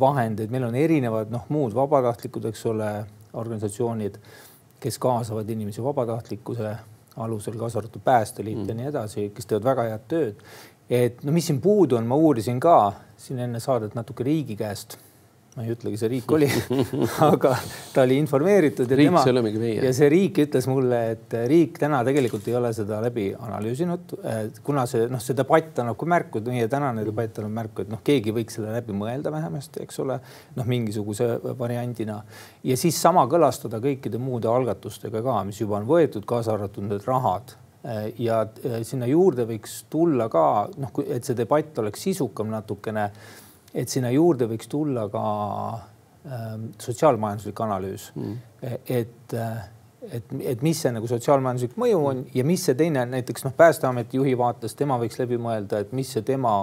vahendeid, 0.01 0.51
meil 0.51 0.65
on 0.67 0.75
erinevad 0.75 1.29
noh, 1.31 1.45
muud 1.53 1.77
vabatahtlikud, 1.77 2.49
eks 2.49 2.65
ole, 2.67 2.89
organisatsioonid, 3.39 4.17
kes 4.83 4.97
kaasavad 4.99 5.53
inimesi 5.53 5.85
vabatahtlikkuse 5.85 6.73
alusel, 7.21 7.59
kaasa 7.61 7.79
arvatud 7.79 8.03
Päästeliit 8.05 8.59
mm. 8.59 8.69
ja 8.69 8.75
nii 8.75 8.89
edasi, 8.91 9.29
kes 9.37 9.47
teevad 9.47 9.69
väga 9.69 9.87
head 9.93 10.09
tööd 10.11 10.43
et 10.91 11.23
no 11.23 11.35
mis 11.35 11.47
siin 11.47 11.61
puudu 11.63 11.99
on, 12.01 12.09
ma 12.11 12.19
uurisin 12.19 12.59
ka 12.63 12.81
siin 13.21 13.45
enne 13.47 13.61
saadet 13.63 13.95
natuke 13.95 14.27
riigi 14.27 14.57
käest. 14.59 14.99
ma 15.51 15.65
ei 15.67 15.73
ütlegi, 15.75 15.99
see 15.99 16.09
riik 16.13 16.31
oli 16.31 16.47
aga 17.27 17.51
ta 17.91 18.05
oli 18.05 18.21
informeeritud 18.23 18.91
ja 18.91 18.97
riik, 18.99 19.09
tema 19.09 19.23
ja 19.83 19.91
see 19.95 20.09
riik 20.13 20.37
ütles 20.45 20.69
mulle, 20.71 21.01
et 21.17 21.35
riik 21.51 21.81
täna 21.83 22.05
tegelikult 22.07 22.47
ei 22.47 22.55
ole 22.55 22.71
seda 22.75 23.01
läbi 23.03 23.25
analüüsinud, 23.35 24.15
kuna 24.67 24.85
see 24.91 25.09
noh, 25.11 25.23
see 25.23 25.35
debatt 25.39 25.81
annab 25.83 25.99
ka 25.99 26.11
märku, 26.15 26.43
meie 26.47 26.69
tänane 26.71 27.03
debatt 27.07 27.43
annab 27.43 27.57
märku, 27.59 27.83
et 27.83 27.91
noh, 27.91 28.03
keegi 28.07 28.35
võiks 28.37 28.61
selle 28.61 28.77
läbi 28.77 28.95
mõelda 28.95 29.35
vähemasti, 29.35 29.83
eks 29.87 29.99
ole, 30.07 30.21
noh, 30.55 30.71
mingisuguse 30.71 31.33
variandina. 31.59 32.21
Ja 32.63 32.79
siis 32.79 33.03
sama 33.03 33.27
kõlastada 33.31 33.83
kõikide 33.83 34.23
muude 34.23 34.49
algatustega 34.51 35.23
ka, 35.27 35.41
mis 35.51 35.59
juba 35.63 35.81
on 35.83 35.91
võetud, 35.91 36.23
kaasa 36.31 36.55
arvatud 36.55 36.87
need 36.87 37.11
rahad. 37.11 37.57
Äh, 37.59 37.70
ja 38.19 38.43
äh, 38.45 38.81
sinna 38.85 39.09
juurde 39.09 39.47
võiks 39.49 39.85
tulla 39.91 40.29
ka 40.33 40.45
noh, 40.77 40.93
et 41.07 41.25
see 41.25 41.37
debatt 41.39 41.79
oleks 41.81 42.03
sisukam 42.11 42.51
natukene, 42.53 43.09
et 43.73 43.89
sinna 43.89 44.11
juurde 44.13 44.49
võiks 44.51 44.69
tulla 44.69 45.07
ka 45.13 45.27
äh, 45.75 46.49
sotsiaalmajanduslik 46.79 47.67
analüüs 47.67 48.11
mm., 48.15 48.41
et 48.93 49.33
et, 50.11 50.33
et 50.49 50.63
mis 50.65 50.79
see 50.81 50.91
nagu 50.93 51.09
sotsiaalmajanduslik 51.09 51.77
mõju 51.81 51.99
on 52.11 52.23
ja 52.35 52.45
mis 52.45 52.63
see 52.65 52.77
teine 52.77 53.03
näiteks 53.09 53.45
noh, 53.45 53.53
Päästeameti 53.57 54.17
juhi 54.17 54.33
vaates 54.39 54.75
tema 54.77 54.97
võiks 55.01 55.21
läbi 55.21 55.37
mõelda, 55.41 55.83
et 55.85 55.93
mis 55.97 56.09
see 56.13 56.25
tema 56.27 56.55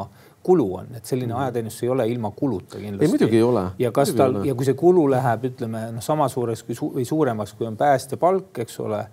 kulu 0.48 0.66
on, 0.80 0.90
et 0.98 1.06
selline 1.06 1.34
mm. 1.34 1.40
ajateenistus 1.44 1.84
ei 1.84 1.90
ole 1.94 2.08
ilma 2.10 2.32
kuluta 2.36 2.80
kindlasti. 2.80 3.06
ei, 3.06 3.12
muidugi 3.14 3.38
ei 3.38 3.44
ole. 3.46 3.64
ja 3.80 3.92
kas 3.94 4.14
tal 4.18 4.40
ja 4.48 4.56
kui 4.58 4.68
see 4.68 4.78
kulu 4.80 5.06
läheb, 5.12 5.50
ütleme 5.52 5.84
noh, 5.96 6.04
sama 6.04 6.30
suureks 6.32 6.64
kui 6.68 6.78
su 6.78 6.92
või 6.96 7.06
suuremaks, 7.08 7.54
kui 7.58 7.68
on 7.70 7.78
päästja 7.80 8.20
palk, 8.22 8.58
eks 8.66 8.80
ole 8.84 9.04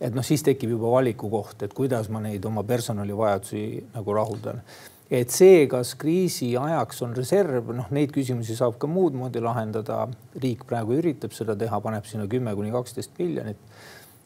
et 0.00 0.14
noh, 0.16 0.24
siis 0.24 0.42
tekib 0.44 0.72
juba 0.74 0.94
valikukoht, 0.94 1.62
et 1.66 1.74
kuidas 1.76 2.08
ma 2.12 2.22
neid 2.24 2.44
oma 2.48 2.64
personalivajadusi 2.66 3.62
nagu 3.94 4.16
rahuldan. 4.16 4.62
et 5.10 5.30
see, 5.30 5.66
kas 5.66 5.96
kriisi 5.98 6.52
ajaks 6.56 7.02
on 7.02 7.16
reserv, 7.16 7.72
noh, 7.74 7.88
neid 7.90 8.12
küsimusi 8.14 8.54
saab 8.56 8.78
ka 8.78 8.86
muud 8.86 9.14
moodi 9.14 9.40
lahendada. 9.40 10.08
riik 10.42 10.64
praegu 10.66 10.98
üritab 10.98 11.32
seda 11.36 11.56
teha, 11.56 11.80
paneb 11.80 12.06
sinna 12.06 12.26
kümme 12.26 12.54
kuni 12.54 12.70
kaksteist 12.70 13.18
miljonit. 13.18 13.58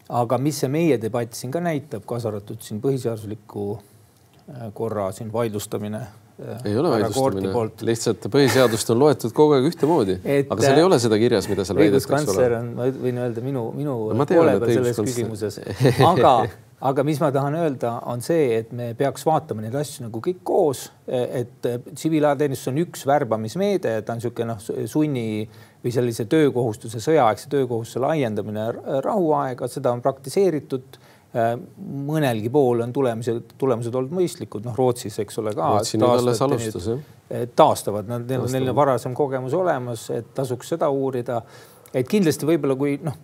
aga 0.08 0.38
mis 0.38 0.60
see 0.60 0.68
meie 0.68 0.98
debatt 1.00 1.32
siin 1.34 1.50
ka 1.50 1.60
näitab, 1.60 2.04
kaasa 2.06 2.28
arvatud 2.28 2.60
siin 2.60 2.80
põhiseadusliku 2.80 3.78
äh, 3.78 4.68
korra 4.74 5.12
siin 5.12 5.32
vaidlustamine 5.32 6.06
ei 6.64 6.76
ole 6.78 6.90
vaidlustamine, 6.90 7.52
lihtsalt 7.86 8.26
põhiseadust 8.32 8.90
on 8.90 8.98
loetud 8.98 9.32
kogu 9.36 9.54
aeg 9.54 9.68
ühtemoodi, 9.70 10.16
aga 10.42 10.58
seal 10.64 10.80
ei 10.80 10.86
ole 10.86 10.98
seda 11.02 11.18
kirjas, 11.20 11.46
mida 11.50 11.66
seal 11.66 11.78
väidetakse. 11.78 12.10
õiguskantsler 12.10 12.56
on, 12.58 12.70
ma 12.74 12.88
võin 12.90 13.20
öelda 13.22 13.44
minu, 13.44 13.68
minu 13.76 13.96
no, 14.10 14.26
poole 14.26 14.56
peal 14.62 14.80
selles 14.80 14.98
küsimuses, 14.98 15.60
aga, 16.12 16.32
aga 16.90 17.06
mis 17.06 17.22
ma 17.22 17.30
tahan 17.34 17.58
öelda, 17.60 17.94
on 18.10 18.24
see, 18.24 18.48
et 18.58 18.74
me 18.74 18.90
peaks 18.98 19.26
vaatama 19.28 19.62
neid 19.62 19.78
asju 19.78 20.08
nagu 20.08 20.22
kõik 20.24 20.42
koos, 20.46 20.88
et 21.06 21.70
tsiviilajateenistus 21.92 22.72
on 22.72 22.82
üks 22.82 23.06
värbamismeede, 23.08 24.00
ta 24.02 24.16
on 24.16 24.22
niisugune 24.22 24.50
noh, 24.50 24.68
sunni 24.90 25.46
või 25.84 25.94
sellise 25.94 26.26
töökohustuse, 26.26 26.98
sõjaaegse 27.04 27.50
töökohustuse 27.52 28.02
laiendamine 28.02 28.70
rahuaega, 29.06 29.70
seda 29.70 29.94
on 29.94 30.02
praktiseeritud 30.02 30.98
mõnelgi 31.34 32.50
pool 32.54 32.84
on 32.84 32.92
tulemused, 32.94 33.54
tulemused 33.58 33.94
olnud 33.98 34.14
mõistlikud, 34.14 34.62
noh 34.66 34.76
Rootsis, 34.78 35.16
eks 35.24 35.40
ole 35.42 35.54
ka. 35.56 35.70
Rootsi 35.76 35.98
nüüd 35.98 36.08
alles 36.08 36.42
alustas 36.44 36.90
jah. 36.92 37.00
taastavad, 37.58 38.10
nad, 38.10 38.26
neil 38.28 38.44
on 38.44 38.52
neil 38.54 38.74
varasem 38.76 39.16
kogemus 39.18 39.56
olemas, 39.58 40.06
et 40.14 40.28
tasuks 40.36 40.74
seda 40.76 40.90
uurida. 40.94 41.42
et 41.94 42.06
kindlasti 42.10 42.46
võib-olla 42.46 42.76
kui 42.78 42.98
noh, 43.02 43.18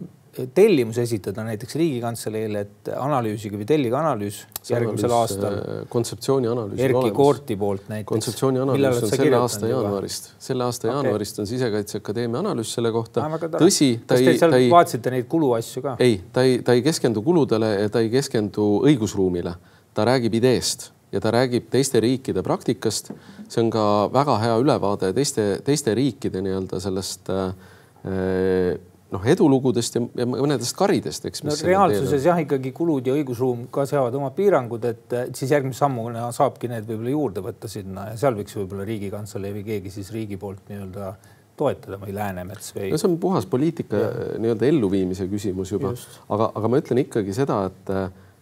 tellimus 0.55 0.99
esitada 1.03 1.43
näiteks 1.45 1.75
Riigikantseleile, 1.75 2.61
et 2.61 2.91
analüüsige 2.95 3.59
või 3.59 3.67
tellige 3.67 3.97
analüüs 3.99 4.41
järgmisel 4.69 5.15
aastal. 5.15 5.57
Äh, 5.59 5.81
kontseptsiooni 5.91 6.51
analüüs. 6.51 6.83
Erkki 6.87 7.11
Koorti 7.17 7.57
poolt 7.59 7.89
näiteks. 7.91 8.09
kontseptsiooni 8.13 8.63
analüüs 8.63 9.03
on 9.03 9.11
selle 9.11 9.41
aasta 9.41 9.71
jaanuarist, 9.71 10.31
selle 10.39 10.65
aasta 10.67 10.89
okay. 10.89 10.97
jaanuarist 10.97 11.43
on 11.43 11.51
Sisekaitseakadeemia 11.51 12.45
analüüs 12.45 12.75
selle 12.79 12.93
kohta. 12.95 13.27
tõsi, 13.57 13.91
ta 14.07 14.19
ei. 14.21 14.29
kas 14.31 14.39
te 14.39 14.39
seal 14.45 14.57
vaatasite 14.71 15.15
neid 15.17 15.27
kuluasju 15.31 15.83
ka? 15.89 15.97
ei, 15.99 16.21
ta 16.33 16.47
ei, 16.47 16.61
ta 16.67 16.79
ei 16.79 16.87
keskendu 16.87 17.25
kuludele 17.27 17.75
ja 17.81 17.91
ta 17.91 18.05
ei 18.05 18.13
keskendu 18.13 18.71
õigusruumile. 18.87 19.57
ta 19.95 20.07
räägib 20.07 20.39
ideest 20.39 20.93
ja 21.11 21.21
ta 21.21 21.33
räägib 21.35 21.67
teiste 21.71 22.01
riikide 22.01 22.43
praktikast. 22.47 23.11
see 23.49 23.65
on 23.65 23.71
ka 23.71 23.85
väga 24.13 24.39
hea 24.45 24.55
ülevaade 24.63 25.11
teiste, 25.13 25.59
teiste 25.67 25.95
riikide 25.95 26.43
nii-öelda 26.47 26.79
sellest 26.81 27.31
äh, 27.35 28.79
noh, 29.11 29.27
edulugudest 29.33 29.99
ja, 29.99 30.03
ja 30.23 30.27
mõnedest 30.29 30.77
karidest, 30.79 31.27
eks. 31.29 31.43
no 31.47 31.57
reaalsuses 31.67 32.29
jah, 32.29 32.39
ikkagi 32.45 32.73
kulud 32.77 33.11
ja 33.11 33.17
õigusruum 33.19 33.67
ka 33.75 33.87
seavad 33.91 34.15
oma 34.19 34.31
piirangud, 34.37 34.87
et 34.87 35.19
siis 35.37 35.53
järgmise 35.55 35.83
sammuna 35.83 36.29
saabki 36.37 36.71
need 36.71 36.87
võib-olla 36.89 37.15
juurde 37.17 37.45
võtta 37.45 37.71
sinna 37.71 38.11
ja 38.13 38.17
seal 38.21 38.39
võiks 38.39 38.57
võib-olla 38.61 38.87
Riigikantselei 38.89 39.55
või 39.59 39.67
keegi 39.67 39.95
siis 39.99 40.13
riigi 40.15 40.39
poolt 40.41 40.71
nii-öelda 40.71 41.13
toetada 41.61 41.99
või 42.01 42.15
Läänemets 42.17 42.73
või. 42.77 42.89
no 42.95 43.01
see 43.01 43.11
on 43.11 43.19
puhas 43.21 43.47
poliitika 43.51 44.01
nii-öelda 44.41 44.69
elluviimise 44.71 45.29
küsimus 45.31 45.75
juba, 45.75 45.93
aga, 46.29 46.51
aga 46.55 46.73
ma 46.73 46.81
ütlen 46.81 47.03
ikkagi 47.03 47.35
seda, 47.37 47.65
et 47.69 47.95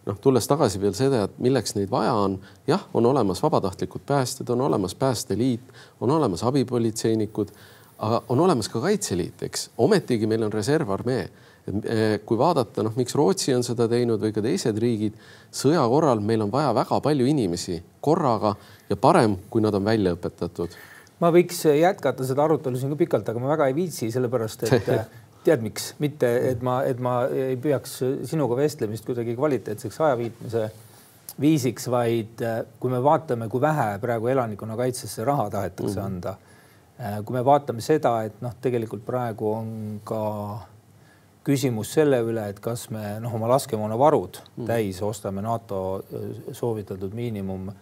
noh, 0.09 0.21
tulles 0.23 0.47
tagasi 0.49 0.81
veel 0.83 0.95
seda, 0.97 1.25
et 1.29 1.41
milleks 1.43 1.75
neid 1.77 1.91
vaja 1.93 2.15
on, 2.17 2.39
jah, 2.69 2.85
on 2.97 3.09
olemas 3.11 3.43
vabatahtlikud 3.45 4.05
päästjad, 4.09 4.53
on 4.55 4.67
olemas 4.69 4.95
Päästeliit, 4.99 5.75
on 6.01 6.13
olemas 6.15 6.45
abipolitseinikud 6.49 7.53
aga 7.99 8.23
on 8.29 8.41
olemas 8.41 8.69
ka 8.71 8.81
Kaitseliit, 8.83 9.43
eks, 9.49 9.69
ometigi 9.85 10.29
meil 10.31 10.47
on 10.47 10.53
reservarmee. 10.55 11.29
Eh, 11.69 12.21
kui 12.25 12.39
vaadata, 12.41 12.81
noh, 12.87 12.95
miks 12.97 13.13
Rootsi 13.19 13.53
on 13.53 13.65
seda 13.67 13.85
teinud 13.91 14.23
või 14.23 14.33
ka 14.33 14.41
teised 14.45 14.79
riigid, 14.81 15.19
sõja 15.53 15.83
korral 15.91 16.23
meil 16.25 16.47
on 16.47 16.53
vaja 16.53 16.71
väga 16.77 16.97
palju 17.05 17.27
inimesi 17.29 17.77
korraga 18.01 18.55
ja 18.89 18.97
parem, 18.97 19.35
kui 19.53 19.61
nad 19.61 19.77
on 19.77 19.85
välja 19.85 20.15
õpetatud. 20.17 20.79
ma 21.21 21.33
võiks 21.35 21.61
jätkata 21.67 22.25
seda 22.25 22.47
arutelu 22.47 22.79
siin 22.79 22.95
ka 22.95 23.01
pikalt, 23.03 23.29
aga 23.29 23.43
ma 23.43 23.53
väga 23.53 23.69
ei 23.69 23.77
viitsi, 23.77 24.09
sellepärast 24.15 24.65
et 24.65 24.89
tead, 25.45 25.61
miks, 25.61 25.93
mitte 26.01 26.31
et 26.55 26.65
ma, 26.65 26.81
et 26.89 27.01
ma 27.05 27.19
ei 27.29 27.59
peaks 27.61 27.99
sinuga 28.31 28.57
vestlemist 28.57 29.05
kuidagi 29.05 29.37
kvaliteetseks 29.37 30.01
ajaviitmise 30.09 30.69
viisiks, 31.41 31.91
vaid 31.93 32.41
kui 32.81 32.97
me 32.97 33.03
vaatame, 33.05 33.51
kui 33.53 33.61
vähe 33.61 33.91
praegu 34.01 34.33
elanikkonnakaitsesse 34.33 35.25
raha 35.29 35.51
tahetakse 35.51 36.01
mm 36.01 36.01
-hmm. 36.01 36.07
anda 36.07 36.39
kui 36.99 37.37
me 37.37 37.45
vaatame 37.47 37.83
seda, 37.85 38.17
et 38.27 38.41
noh, 38.43 38.57
tegelikult 38.63 39.05
praegu 39.07 39.53
on 39.55 39.71
ka 40.07 40.23
küsimus 41.49 41.93
selle 41.97 42.21
üle, 42.27 42.45
et 42.53 42.61
kas 42.63 42.89
me 42.93 43.17
noh, 43.23 43.35
oma 43.39 43.49
laskemoonavarud 43.55 44.41
mm. 44.43 44.65
täis 44.69 45.01
ostame 45.05 45.45
NATO 45.45 45.83
äh, 46.01 46.31
soovitatud 46.57 47.15
miinimum 47.17 47.71
äh, 47.71 47.77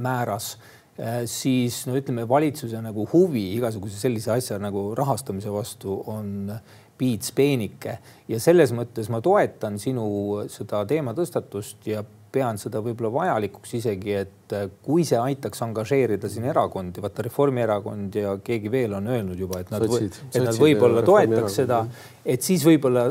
määras 0.00 0.54
äh,, 0.54 1.24
siis 1.28 1.82
no 1.88 1.98
ütleme, 1.98 2.28
valitsuse 2.28 2.80
nagu 2.84 3.04
huvi 3.12 3.50
igasuguse 3.58 4.00
sellise 4.00 4.32
asja 4.38 4.60
nagu 4.62 4.90
rahastamise 4.98 5.52
vastu 5.52 5.98
on 6.08 6.54
piits 7.00 7.32
peenike 7.36 7.98
ja 8.28 8.40
selles 8.40 8.72
mõttes 8.76 9.08
ma 9.12 9.22
toetan 9.24 9.78
sinu 9.80 10.06
seda 10.52 10.84
teematõstatust 10.88 11.88
ja 11.88 12.04
pean 12.32 12.60
seda 12.60 12.80
võib-olla 12.84 13.10
vajalikuks 13.12 13.72
isegi, 13.80 14.16
et 14.22 14.36
kui 14.84 15.04
see 15.08 15.18
aitaks 15.18 15.62
angažeerida 15.66 16.28
siin 16.30 16.46
erakondi, 16.50 17.02
vaata 17.02 17.24
Reformierakond 17.26 18.16
ja 18.20 18.36
keegi 18.44 18.72
veel 18.72 18.96
on 18.98 19.10
öelnud 19.10 19.38
juba, 19.38 19.60
et 19.62 19.70
nad, 19.72 19.84
et 19.84 20.42
nad 20.44 20.58
võib-olla 20.60 21.04
toetaks 21.06 21.58
seda, 21.62 21.84
et 22.24 22.44
siis 22.44 22.64
võib-olla 22.66 23.06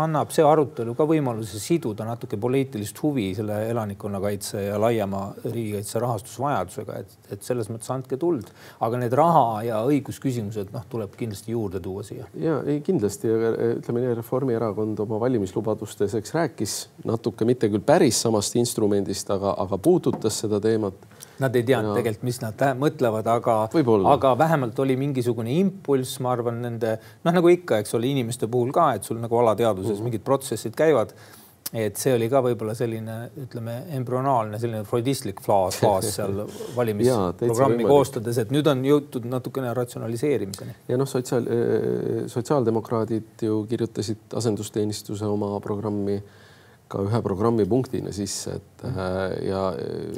annab 0.00 0.32
see 0.34 0.44
arutelu 0.46 0.94
ka 0.96 1.06
võimaluse 1.08 1.60
siduda 1.60 2.06
natuke 2.08 2.38
poliitilist 2.40 2.98
huvi 3.02 3.26
selle 3.36 3.58
elanikkonnakaitse 3.70 4.62
ja 4.66 4.78
laiema 4.80 5.26
riigikaitse 5.44 6.02
rahastusvajadusega, 6.02 7.00
et, 7.04 7.18
et 7.36 7.44
selles 7.44 7.68
mõttes 7.72 7.90
andke 7.92 8.18
tuld, 8.20 8.48
aga 8.84 9.00
need 9.00 9.16
raha 9.18 9.62
ja 9.68 9.82
õigusküsimused, 9.88 10.72
noh, 10.74 10.86
tuleb 10.90 11.14
kindlasti 11.18 11.54
juurde 11.54 11.82
tuua 11.84 12.04
siia. 12.06 12.28
ja 12.40 12.60
ei 12.68 12.80
kindlasti, 12.84 13.30
ütleme 13.80 14.04
nii, 14.04 14.14
Reformierakond 14.20 15.04
oma 15.04 15.18
valimislubadustes, 15.22 16.16
eks 16.20 16.34
rääkis 16.36 16.76
natuke, 17.04 17.46
mitte 17.48 17.68
küll 17.72 17.84
päris 17.84 18.22
samast 18.24 18.56
instrumendist, 18.60 19.30
aga, 19.34 19.54
aga 19.64 19.78
puudutas 19.78 20.43
seda 20.44 20.60
teemat. 20.62 20.96
Nad 21.42 21.56
ei 21.58 21.64
teadnud 21.66 21.96
tegelikult, 21.98 22.26
mis 22.28 22.40
nad 22.44 22.60
mõtlevad, 22.78 23.26
aga, 23.26 23.56
aga 24.12 24.34
vähemalt 24.38 24.78
oli 24.84 24.94
mingisugune 25.00 25.56
impulss, 25.58 26.20
ma 26.22 26.30
arvan, 26.36 26.60
nende 26.62 26.96
noh, 27.00 27.32
nagu 27.34 27.50
ikka, 27.50 27.80
eks 27.82 27.96
ole, 27.98 28.12
inimeste 28.14 28.46
puhul 28.50 28.70
ka, 28.74 28.92
et 28.98 29.08
sul 29.08 29.18
nagu 29.22 29.40
alateadvuses 29.42 29.96
mm 29.96 29.98
-hmm. 29.98 30.10
mingid 30.10 30.24
protsessid 30.28 30.78
käivad 30.78 31.16
et 31.74 31.98
see 31.98 32.12
oli 32.14 32.28
ka 32.30 32.38
võib-olla 32.44 32.74
selline, 32.78 33.16
ütleme, 33.44 33.74
embrüonaalne 33.96 34.60
selline 34.62 34.84
freudistlik 34.86 35.40
faas, 35.42 35.78
faas 35.82 36.06
seal 36.14 36.44
valimisprogrammi 36.76 37.86
koostades, 37.88 38.38
et 38.38 38.54
nüüd 38.54 38.68
on 38.70 38.84
jõutud 38.86 39.26
natukene 39.30 39.72
ratsionaliseerimiseni. 39.74 40.76
ja 40.88 41.00
noh, 41.00 41.10
sotsiaal, 41.10 41.48
sotsiaaldemokraadid 42.30 43.46
ju 43.48 43.64
kirjutasid 43.70 44.38
asendusteenistuse 44.38 45.26
oma 45.26 45.58
programmi 45.64 46.20
ka 46.88 47.00
ühe 47.00 47.20
programmipunktina 47.24 48.12
sisse, 48.14 48.58
et 48.58 48.84
äh, 48.86 49.22
ja 49.48 49.62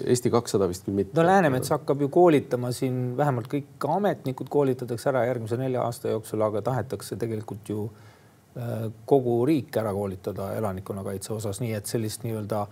Eesti 0.06 0.32
kakssada 0.34 0.68
vist 0.70 0.86
küll 0.86 0.98
mitte. 0.98 1.14
no 1.16 1.24
Läänemets 1.26 1.70
hakkab 1.72 2.02
ju 2.02 2.10
koolitama 2.12 2.72
siin, 2.74 3.14
vähemalt 3.18 3.48
kõik 3.52 3.86
ametnikud 3.96 4.50
koolitatakse 4.52 5.10
ära 5.12 5.24
järgmise 5.28 5.58
nelja 5.60 5.86
aasta 5.86 6.12
jooksul, 6.12 6.42
aga 6.46 6.64
tahetakse 6.66 7.18
tegelikult 7.20 7.70
ju 7.70 7.86
äh, 7.86 8.88
kogu 9.06 9.38
riik 9.48 9.78
ära 9.78 9.94
koolitada 9.96 10.52
elanikkonnakaitse 10.58 11.36
osas, 11.38 11.62
nii 11.62 11.74
et 11.78 11.90
sellist 11.90 12.26
nii-öelda 12.26 12.66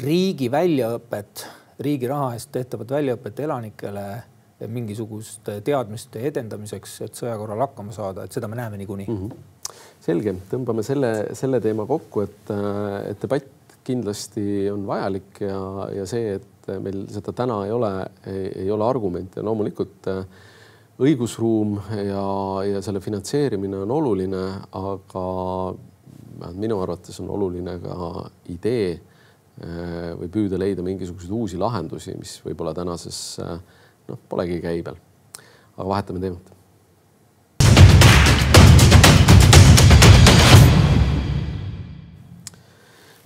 riigi 0.00 0.50
väljaõpet, 0.52 1.46
riigi 1.82 2.10
raha 2.10 2.34
eest 2.38 2.52
tehtavat 2.54 2.98
väljaõpet 3.00 3.42
elanikele 3.46 4.08
mingisuguste 4.70 5.58
teadmiste 5.64 6.20
edendamiseks, 6.28 6.98
et 7.06 7.16
sõja 7.16 7.34
korral 7.40 7.64
hakkama 7.64 7.94
saada, 7.96 8.26
et 8.26 8.36
seda 8.36 8.48
me 8.48 8.60
näeme 8.60 8.78
niikuinii 8.78 9.08
mm. 9.08 9.24
-hmm 9.24 9.48
selge, 10.00 10.34
tõmbame 10.50 10.84
selle, 10.86 11.10
selle 11.38 11.60
teema 11.60 11.86
kokku, 11.88 12.24
et, 12.24 12.52
et 13.10 13.20
debatt 13.22 13.56
kindlasti 13.84 14.68
on 14.70 14.84
vajalik 14.88 15.40
ja, 15.44 15.58
ja 15.96 16.06
see, 16.08 16.36
et 16.38 16.70
meil 16.82 17.04
seda 17.10 17.32
täna 17.36 17.62
ei 17.66 17.72
ole, 17.74 17.92
ei 18.30 18.70
ole 18.70 18.86
argumente, 18.86 19.42
loomulikult 19.44 20.08
äh, 20.12 20.22
õigusruum 21.00 21.78
ja, 21.96 22.24
ja 22.68 22.82
selle 22.84 23.00
finantseerimine 23.00 23.82
on 23.84 23.94
oluline, 23.96 24.42
aga 24.76 25.24
minu 26.56 26.80
arvates 26.80 27.20
on 27.22 27.30
oluline 27.32 27.76
ka 27.82 28.10
idee 28.52 28.92
äh, 28.94 30.12
või 30.20 30.30
püüda 30.32 30.60
leida 30.60 30.84
mingisuguseid 30.86 31.34
uusi 31.36 31.60
lahendusi, 31.60 32.16
mis 32.20 32.38
võib-olla 32.44 32.76
tänases 32.76 33.20
äh, 33.42 33.58
noh, 34.08 34.24
polegi 34.28 34.60
käibel. 34.62 35.00
aga 35.76 35.88
vahetame 35.88 36.20
teemat 36.20 36.59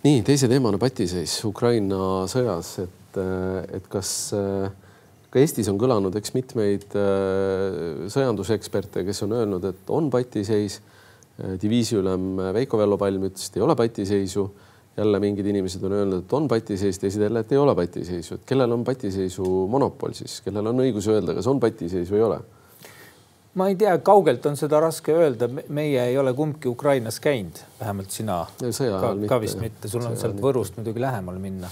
nii 0.04 0.20
teise 0.20 0.48
teemana 0.50 0.76
patiseis 0.80 1.38
Ukraina 1.48 2.24
sõjas, 2.28 2.74
et, 2.82 3.20
et 3.78 3.86
kas 3.88 4.10
ka 5.34 5.40
Eestis 5.42 5.70
on 5.72 5.78
kõlanud, 5.80 6.14
eks 6.20 6.34
mitmeid 6.36 6.92
äh, 6.94 8.04
sõjanduseksperte, 8.12 9.02
kes 9.06 9.24
on 9.26 9.32
öelnud, 9.40 9.64
et 9.70 9.94
on 9.94 10.10
patiseis. 10.12 10.80
diviisiülem 11.34 12.36
Veiko 12.54 12.78
Vello 12.78 12.94
Palm 12.94 13.24
ütles, 13.26 13.48
et 13.48 13.56
ei 13.58 13.62
ole 13.64 13.74
patiseisu. 13.74 14.50
jälle 14.96 15.18
mingid 15.18 15.46
inimesed 15.46 15.82
on 15.82 15.92
öelnud, 15.92 16.20
et 16.22 16.32
on 16.32 16.44
patiseis, 16.48 16.98
teised 17.02 17.22
jälle, 17.22 17.40
et 17.40 17.52
ei 17.52 17.58
ole 17.58 17.74
patiseisu, 17.74 18.34
et 18.34 18.44
kellel 18.46 18.72
on 18.72 18.84
patiseisu 18.84 19.42
monopol 19.66 20.12
siis, 20.14 20.40
kellel 20.44 20.66
on 20.70 20.84
õigus 20.84 21.08
öelda, 21.10 21.34
kas 21.34 21.48
on 21.50 21.58
patiseis 21.60 22.12
või 22.12 22.20
ei 22.20 22.26
ole 22.28 22.38
ma 23.54 23.68
ei 23.70 23.76
tea, 23.78 23.94
kaugelt 24.02 24.46
on 24.50 24.56
seda 24.58 24.80
raske 24.82 25.14
öelda, 25.14 25.48
meie 25.74 26.02
ei 26.08 26.18
ole 26.18 26.34
kumbki 26.34 26.68
Ukrainas 26.68 27.20
käinud, 27.22 27.60
vähemalt 27.80 28.10
sina. 28.10 28.44
Ka, 28.60 29.14
ka 29.28 29.40
vist 29.42 29.60
mitte, 29.62 29.90
sul 29.90 30.06
on 30.06 30.16
sealt 30.18 30.40
Võrust 30.42 30.78
muidugi 30.78 31.02
lähemal 31.02 31.38
minna, 31.42 31.70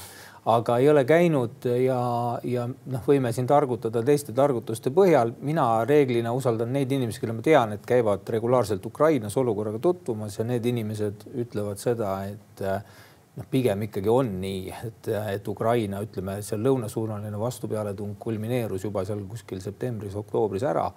aga 0.53 0.79
ei 0.83 0.89
ole 0.91 1.05
käinud 1.07 1.67
ja, 1.83 1.99
ja 2.47 2.69
noh, 2.71 3.05
võime 3.07 3.33
siin 3.35 3.51
targutada 3.51 4.03
teiste 4.07 4.35
targutuste 4.35 4.91
põhjal. 4.95 5.35
mina 5.43 5.85
reeglina 5.89 6.33
usaldan 6.35 6.73
neid 6.75 6.93
inimesi, 6.93 7.23
kelle 7.23 7.37
ma 7.39 7.47
tean, 7.47 7.75
et 7.75 7.87
käivad 7.87 8.31
regulaarselt 8.37 8.87
Ukrainas 8.87 9.37
olukorraga 9.43 9.83
tutvumas 9.83 10.39
ja 10.39 10.47
need 10.47 10.67
inimesed 10.67 11.27
ütlevad 11.35 11.83
seda, 11.83 12.15
et 12.31 12.63
noh, 12.63 13.51
pigem 13.51 13.89
ikkagi 13.89 14.11
on 14.13 14.35
nii, 14.43 14.71
et, 14.87 15.13
et 15.35 15.49
Ukraina, 15.49 16.03
ütleme 16.05 16.39
seal 16.47 16.63
lõunasuunaline 16.63 17.39
vastupealetung 17.43 18.15
kulmineerus 18.23 18.87
juba 18.87 19.07
seal 19.09 19.27
kuskil 19.31 19.63
septembris-oktoobris 19.65 20.67
ära 20.69 20.91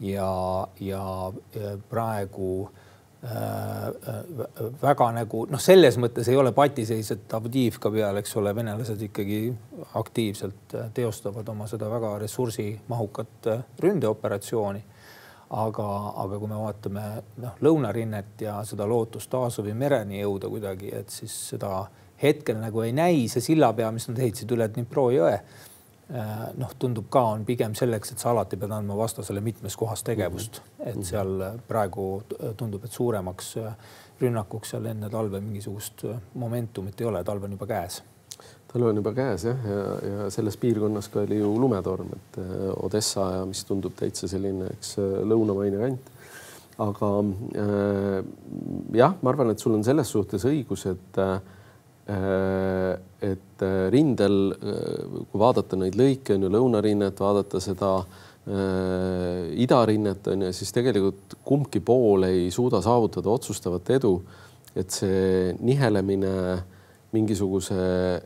ja, 0.00 0.32
ja 0.80 1.04
praegu 1.90 2.68
väga 4.82 5.06
nagu 5.16 5.40
noh, 5.50 5.58
selles 5.58 5.96
mõttes 5.98 6.28
ei 6.30 6.36
ole 6.38 6.52
patiseis, 6.54 7.10
et 7.10 7.32
Avdiivka 7.34 7.90
peal, 7.90 8.20
eks 8.20 8.36
ole, 8.38 8.52
venelased 8.54 9.00
ikkagi 9.08 9.40
aktiivselt 9.98 10.76
teostavad 10.94 11.48
oma 11.50 11.66
seda 11.66 11.90
väga 11.90 12.14
ressursimahukat 12.22 13.50
ründeoperatsiooni. 13.82 14.84
Aga, 15.48 15.84
aga 16.20 16.38
kui 16.38 16.48
me 16.50 16.56
vaatame 16.60 17.02
noh, 17.40 17.54
lõunarinnet 17.64 18.42
ja 18.44 18.58
seda 18.68 18.84
lootust 18.86 19.32
Aasovi 19.34 19.72
mereni 19.72 20.20
jõuda 20.20 20.50
kuidagi, 20.52 20.92
et 20.92 21.08
siis 21.08 21.32
seda 21.54 21.86
hetkel 22.20 22.58
nagu 22.60 22.84
ei 22.84 22.92
näi, 22.92 23.24
see 23.32 23.40
sillapea, 23.40 23.88
mis 23.96 24.10
nad 24.10 24.20
ehitasid 24.20 24.52
üle 24.52 24.68
Dnipro 24.68 25.06
jõe, 25.14 25.32
äh, 25.38 25.68
noh, 26.08 26.70
tundub 26.80 27.10
ka, 27.12 27.20
on 27.34 27.42
pigem 27.44 27.74
selleks, 27.76 28.14
et 28.14 28.22
sa 28.22 28.30
alati 28.30 28.56
pead 28.56 28.72
andma 28.72 28.96
vastasele 28.96 29.42
mitmes 29.44 29.76
kohas 29.76 30.00
tegevust, 30.06 30.62
et 30.78 30.94
mhm. 30.94 31.04
seal 31.04 31.42
praegu 31.68 32.06
tundub, 32.56 32.86
et 32.88 32.94
suuremaks 32.94 33.50
rünnakuks 34.20 34.72
seal 34.72 34.88
enne 34.88 35.10
talve 35.12 35.40
mingisugust 35.44 36.06
momentumit 36.40 37.00
ei 37.02 37.10
ole, 37.10 37.20
talv 37.28 37.44
on 37.44 37.58
juba 37.58 37.68
käes 37.68 38.00
talv 38.68 38.90
on 38.90 39.00
juba 39.00 39.12
käes 39.16 39.46
jah, 39.48 39.64
ja, 39.64 39.82
ja 40.04 40.28
selles 40.32 40.58
piirkonnas 40.60 41.08
ka 41.12 41.22
oli 41.24 41.40
ju 41.40 41.50
lumetorm, 41.60 42.12
et 42.16 42.38
äh, 42.42 42.64
Odessa 42.84 43.28
ja 43.38 43.44
mis 43.48 43.64
tundub 43.68 43.96
täitsa 43.96 44.28
selline, 44.28 44.68
eks 44.76 44.96
äh, 45.00 45.20
lõunamaine 45.28 45.80
kant. 45.80 46.10
aga 46.84 47.12
äh, 47.62 48.18
jah, 49.00 49.16
ma 49.22 49.32
arvan, 49.32 49.54
et 49.54 49.64
sul 49.64 49.78
on 49.78 49.86
selles 49.86 50.12
suhtes 50.12 50.44
õigus, 50.48 50.84
et 50.90 51.22
äh, 51.22 51.38
et 52.08 53.62
rindel, 53.92 54.36
kui 55.28 55.40
vaadata 55.42 55.76
neid 55.76 55.98
lõike 55.98 56.38
on 56.38 56.46
ju 56.46 56.50
lõunarinnet, 56.54 57.20
vaadata 57.20 57.60
seda 57.60 57.90
äh, 58.00 59.50
idarinnet 59.60 60.30
on 60.32 60.46
ju, 60.46 60.54
siis 60.56 60.72
tegelikult 60.72 61.36
kumbki 61.44 61.82
pool 61.84 62.24
ei 62.30 62.48
suuda 62.54 62.80
saavutada 62.80 63.28
otsustavat 63.34 63.90
edu. 63.98 64.14
et 64.78 64.90
see 64.94 65.52
nihelemine 65.60 66.32
äh, 66.54 66.60
mingisuguse 67.16 67.78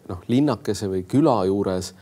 noh, 0.09 0.25
linnakese 0.31 0.89
või 0.91 1.05
küla 1.09 1.43
juures. 1.49 1.93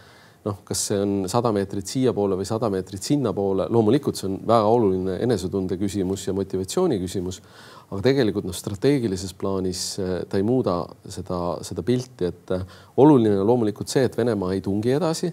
Noh, 0.46 0.60
kas 0.64 0.86
see 0.88 0.98
on 1.00 1.12
sada 1.28 1.52
meetrit 1.52 1.88
siiapoole 1.90 2.38
või 2.38 2.48
sada 2.48 2.70
meetrit 2.72 3.04
sinnapoole, 3.04 3.66
loomulikult 3.72 4.18
see 4.18 4.28
on 4.30 4.38
väga 4.48 4.70
oluline 4.72 5.18
enesetunde 5.26 5.76
küsimus 5.80 6.26
ja 6.28 6.34
motivatsiooni 6.36 7.00
küsimus. 7.02 7.40
aga 7.90 8.00
tegelikult 8.06 8.46
noh, 8.46 8.54
strateegilises 8.54 9.34
plaanis 9.34 9.82
eh, 9.98 10.12
ta 10.30 10.38
ei 10.38 10.46
muuda 10.46 10.84
seda, 11.10 11.58
seda 11.66 11.82
pilti, 11.82 12.30
et 12.30 12.54
eh, 12.54 12.62
oluline 13.02 13.40
on 13.40 13.48
loomulikult 13.48 13.90
see, 13.90 14.04
et 14.06 14.16
Venemaa 14.16 14.54
ei 14.54 14.62
tungi 14.64 14.94
edasi. 14.94 15.32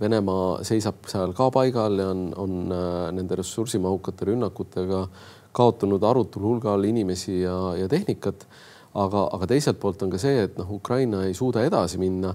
Venemaa 0.00 0.60
seisab 0.68 1.06
seal 1.08 1.32
ka 1.32 1.48
paigal 1.50 1.98
ja 1.98 2.10
on, 2.12 2.28
on 2.36 2.62
eh, 2.68 3.00
nende 3.16 3.40
ressursimahukate 3.40 4.30
rünnakutega 4.30 5.06
kaotanud 5.56 6.04
arutul 6.04 6.44
hulgal 6.50 6.84
inimesi 6.84 7.40
ja, 7.40 7.56
ja 7.80 7.88
tehnikat 7.88 8.44
aga, 8.96 9.26
aga 9.36 9.48
teiselt 9.50 9.80
poolt 9.80 10.04
on 10.04 10.12
ka 10.12 10.20
see, 10.20 10.44
et 10.46 10.56
noh, 10.60 10.70
Ukraina 10.78 11.24
ei 11.26 11.34
suuda 11.36 11.64
edasi 11.66 12.00
minna. 12.00 12.34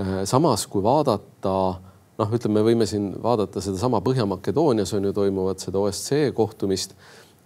Äh, 0.00 0.24
samas 0.24 0.66
kui 0.70 0.82
vaadata 0.84 1.54
noh, 2.20 2.34
ütleme, 2.36 2.60
me 2.60 2.64
võime 2.64 2.86
siin 2.88 3.10
vaadata 3.20 3.60
sedasama 3.64 4.00
Põhja-Makedoonias 4.04 4.92
on 4.96 5.08
ju 5.08 5.12
toimuvat 5.16 5.62
seda 5.64 5.80
OSCE 5.82 6.30
kohtumist 6.36 6.94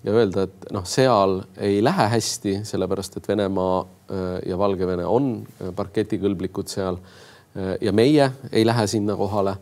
ja 0.05 0.13
öelda, 0.15 0.45
et 0.47 0.69
noh, 0.75 0.85
seal 0.87 1.41
ei 1.57 1.81
lähe 1.83 2.07
hästi, 2.13 2.59
sellepärast 2.69 3.19
et 3.19 3.29
Venemaa 3.31 3.79
äh, 3.81 4.27
ja 4.51 4.59
Valgevene 4.61 5.07
on 5.09 5.33
äh, 5.41 5.73
parketikõlblikud 5.77 6.71
seal. 6.71 7.01
ja 7.55 7.93
meie 7.95 8.25
ei 8.51 8.65
lähe 8.67 8.83
sinna 8.91 9.15
kohale. 9.15 9.53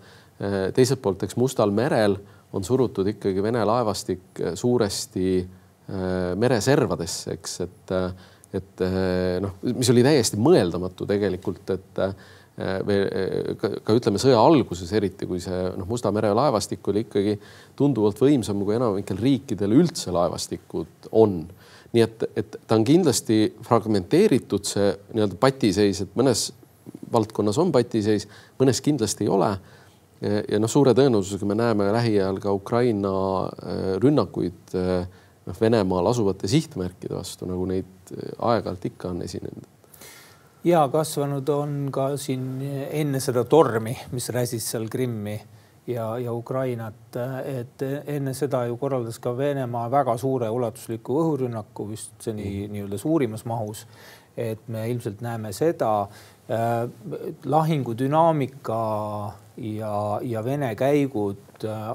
teiselt 0.72 1.02
poolt, 1.02 1.22
eks 1.22 1.36
Mustal 1.36 1.70
merel 1.70 2.14
on 2.56 2.64
surutud 2.64 3.06
ikkagi 3.06 3.42
Vene 3.44 3.64
laevastik 3.68 4.40
suuresti 4.54 5.42
mereservadesse, 6.40 7.34
eks, 7.36 7.58
et 7.60 7.92
et 8.56 8.84
noh, 9.44 9.58
mis 9.76 9.90
oli 9.92 10.06
täiesti 10.06 10.40
mõeldamatu 10.40 11.04
tegelikult, 11.06 11.74
et 11.76 12.00
eh, 12.58 12.78
eh, 12.94 13.50
ka, 13.60 13.70
ka 13.84 13.96
ütleme 13.96 14.20
sõja 14.22 14.40
alguses, 14.40 14.92
eriti 14.96 15.28
kui 15.28 15.40
see 15.42 15.60
noh, 15.76 15.88
Musta 15.88 16.12
mere 16.14 16.32
laevastik 16.36 16.88
oli 16.92 17.04
ikkagi 17.06 17.36
tunduvalt 17.78 18.20
võimsam, 18.22 18.62
kui 18.64 18.76
enamikel 18.76 19.20
riikidel 19.20 19.76
üldse 19.80 20.14
laevastikud 20.14 21.12
on. 21.12 21.42
nii 21.92 22.02
et, 22.02 22.24
et 22.36 22.58
ta 22.66 22.78
on 22.78 22.84
kindlasti 22.88 23.52
fragmenteeritud, 23.66 24.64
see 24.64 24.92
nii-öelda 25.12 25.36
patiseis, 25.40 26.00
et 26.00 26.14
mõnes 26.16 26.48
valdkonnas 27.12 27.58
on 27.60 27.72
patiseis, 27.72 28.24
mõnes 28.60 28.80
kindlasti 28.80 29.26
ei 29.26 29.32
ole. 29.32 29.50
ja 30.22 30.58
noh, 30.62 30.70
suure 30.70 30.94
tõenäosusega 30.94 31.46
me 31.50 31.56
näeme 31.58 31.88
lähiajal 31.92 32.38
ka 32.40 32.52
Ukraina 32.54 33.10
rünnakuid 34.00 34.70
noh, 35.46 35.60
Venemaal 35.60 36.06
asuvate 36.10 36.48
sihtmärkide 36.48 37.16
vastu, 37.16 37.46
nagu 37.50 37.66
neid 37.68 38.14
äh, 38.14 38.32
aeg-ajalt 38.38 38.88
ikka 38.92 39.12
on 39.12 39.22
esinenud. 39.26 39.68
Ja 40.64 40.88
kasvanud 40.88 41.48
on 41.48 41.88
ka 41.92 42.12
siin 42.16 42.62
enne 42.90 43.20
seda 43.20 43.44
tormi, 43.44 43.96
mis 44.12 44.28
räsis 44.34 44.70
seal 44.70 44.88
Krimmi 44.90 45.40
ja, 45.86 46.18
ja 46.18 46.32
Ukrainat, 46.32 47.16
et 47.44 47.82
enne 48.06 48.34
seda 48.34 48.64
ju 48.70 48.76
korraldas 48.80 49.18
ka 49.22 49.34
Venemaa 49.36 49.90
väga 49.90 50.16
suure 50.20 50.50
ulatusliku 50.50 51.18
õhurünnaku 51.22 51.88
vist 51.90 52.14
seni 52.22 52.46
mm. 52.46 52.74
nii-öelda 52.74 52.98
suurimas 52.98 53.44
mahus. 53.44 53.86
et 54.36 54.68
me 54.72 54.86
ilmselt 54.88 55.20
näeme 55.20 55.50
seda 55.52 56.06
äh, 56.48 56.88
lahingu 57.44 57.92
dünaamika 57.98 58.78
ja, 59.56 60.20
ja 60.22 60.44
Vene 60.44 60.70
käigud 60.74 61.64
äh, 61.64 61.90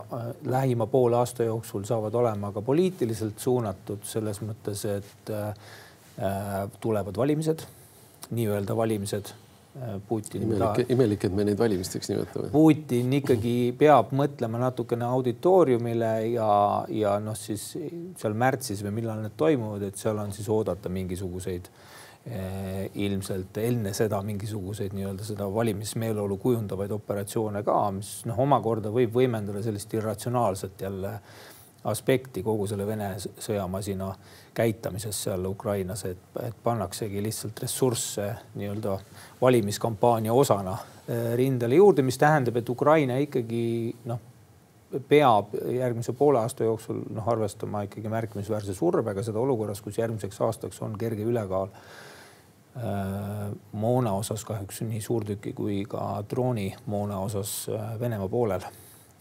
lähima 0.46 0.86
poole 0.86 1.18
aasta 1.18 1.44
jooksul 1.44 1.84
saavad 1.84 2.14
olema 2.14 2.52
ka 2.52 2.62
poliitiliselt 2.62 3.40
suunatud 3.40 4.06
selles 4.06 4.42
mõttes, 4.46 4.86
et 4.86 5.34
äh, 5.34 5.50
tulevad 6.80 7.18
valimised, 7.18 7.66
nii-öelda 8.36 8.76
valimised 8.78 9.32
äh, 9.32 9.98
Putin. 10.08 10.48
imelik, 10.48 10.86
imelik, 10.90 11.28
et 11.28 11.36
me 11.36 11.46
neid 11.48 11.60
valimisteks 11.60 12.12
nimetame. 12.12 12.50
Putin 12.54 13.14
ikkagi 13.20 13.58
peab 13.78 14.12
mõtlema 14.18 14.62
natukene 14.68 15.08
auditooriumile 15.08 16.14
ja, 16.32 16.50
ja 16.90 17.18
noh, 17.24 17.38
siis 17.38 17.70
seal 17.78 18.38
märtsis 18.38 18.84
või 18.86 18.98
millal 19.02 19.22
need 19.24 19.38
toimuvad, 19.38 19.88
et 19.90 20.02
seal 20.02 20.20
on 20.24 20.36
siis 20.36 20.50
oodata 20.54 20.92
mingisuguseid 20.94 21.72
Eh, 22.28 22.90
ilmselt 23.00 23.56
enne 23.62 23.94
seda 23.96 24.18
mingisuguseid 24.26 24.92
nii-öelda 24.98 25.24
seda 25.24 25.46
valimismeeleolu 25.54 26.36
kujundavaid 26.44 26.92
operatsioone 26.92 27.62
ka, 27.64 27.76
mis 27.96 28.10
noh, 28.28 28.42
omakorda 28.44 28.92
võib 28.92 29.14
võimendada 29.16 29.62
sellist 29.64 29.94
irratsionaalset 29.96 30.84
jälle 30.84 31.14
aspekti 31.84 32.44
kogu 32.44 32.68
selle 32.68 32.88
Vene 32.88 33.12
sõjamasina 33.20 34.12
käitamises 34.58 35.24
seal 35.28 35.46
Ukrainas, 35.46 36.06
et, 36.06 36.24
et 36.44 36.56
pannaksegi 36.64 37.22
lihtsalt 37.24 37.60
ressursse 37.64 38.32
nii-öelda 38.56 38.98
valimiskampaania 39.42 40.34
osana 40.34 40.78
eh, 41.08 41.36
rindele 41.36 41.76
juurde, 41.76 42.02
mis 42.02 42.18
tähendab, 42.18 42.58
et 42.58 42.70
Ukraina 42.70 43.20
ikkagi 43.22 43.94
noh, 44.10 44.20
peab 45.08 45.54
järgmise 45.76 46.14
poole 46.18 46.42
aasta 46.42 46.68
jooksul 46.68 47.04
noh, 47.14 47.30
arvestama 47.30 47.86
ikkagi 47.88 48.10
märkimisväärse 48.10 48.74
survega 48.74 49.24
seda 49.24 49.40
olukorras, 49.40 49.82
kus 49.82 50.00
järgmiseks 50.00 50.42
aastaks 50.42 50.82
on 50.82 50.98
kerge 51.00 51.28
ülekaal 51.28 51.74
Äh, 52.78 53.52
moona 53.72 54.12
osas 54.14 54.44
kahjuks 54.46 54.84
nii 54.86 55.00
suurtüki 55.02 55.54
kui 55.58 55.80
ka 55.90 56.20
droonimoona 56.30 57.20
osas 57.26 57.54
äh, 57.74 57.96
Venemaa 58.00 58.28
poolel. 58.30 58.66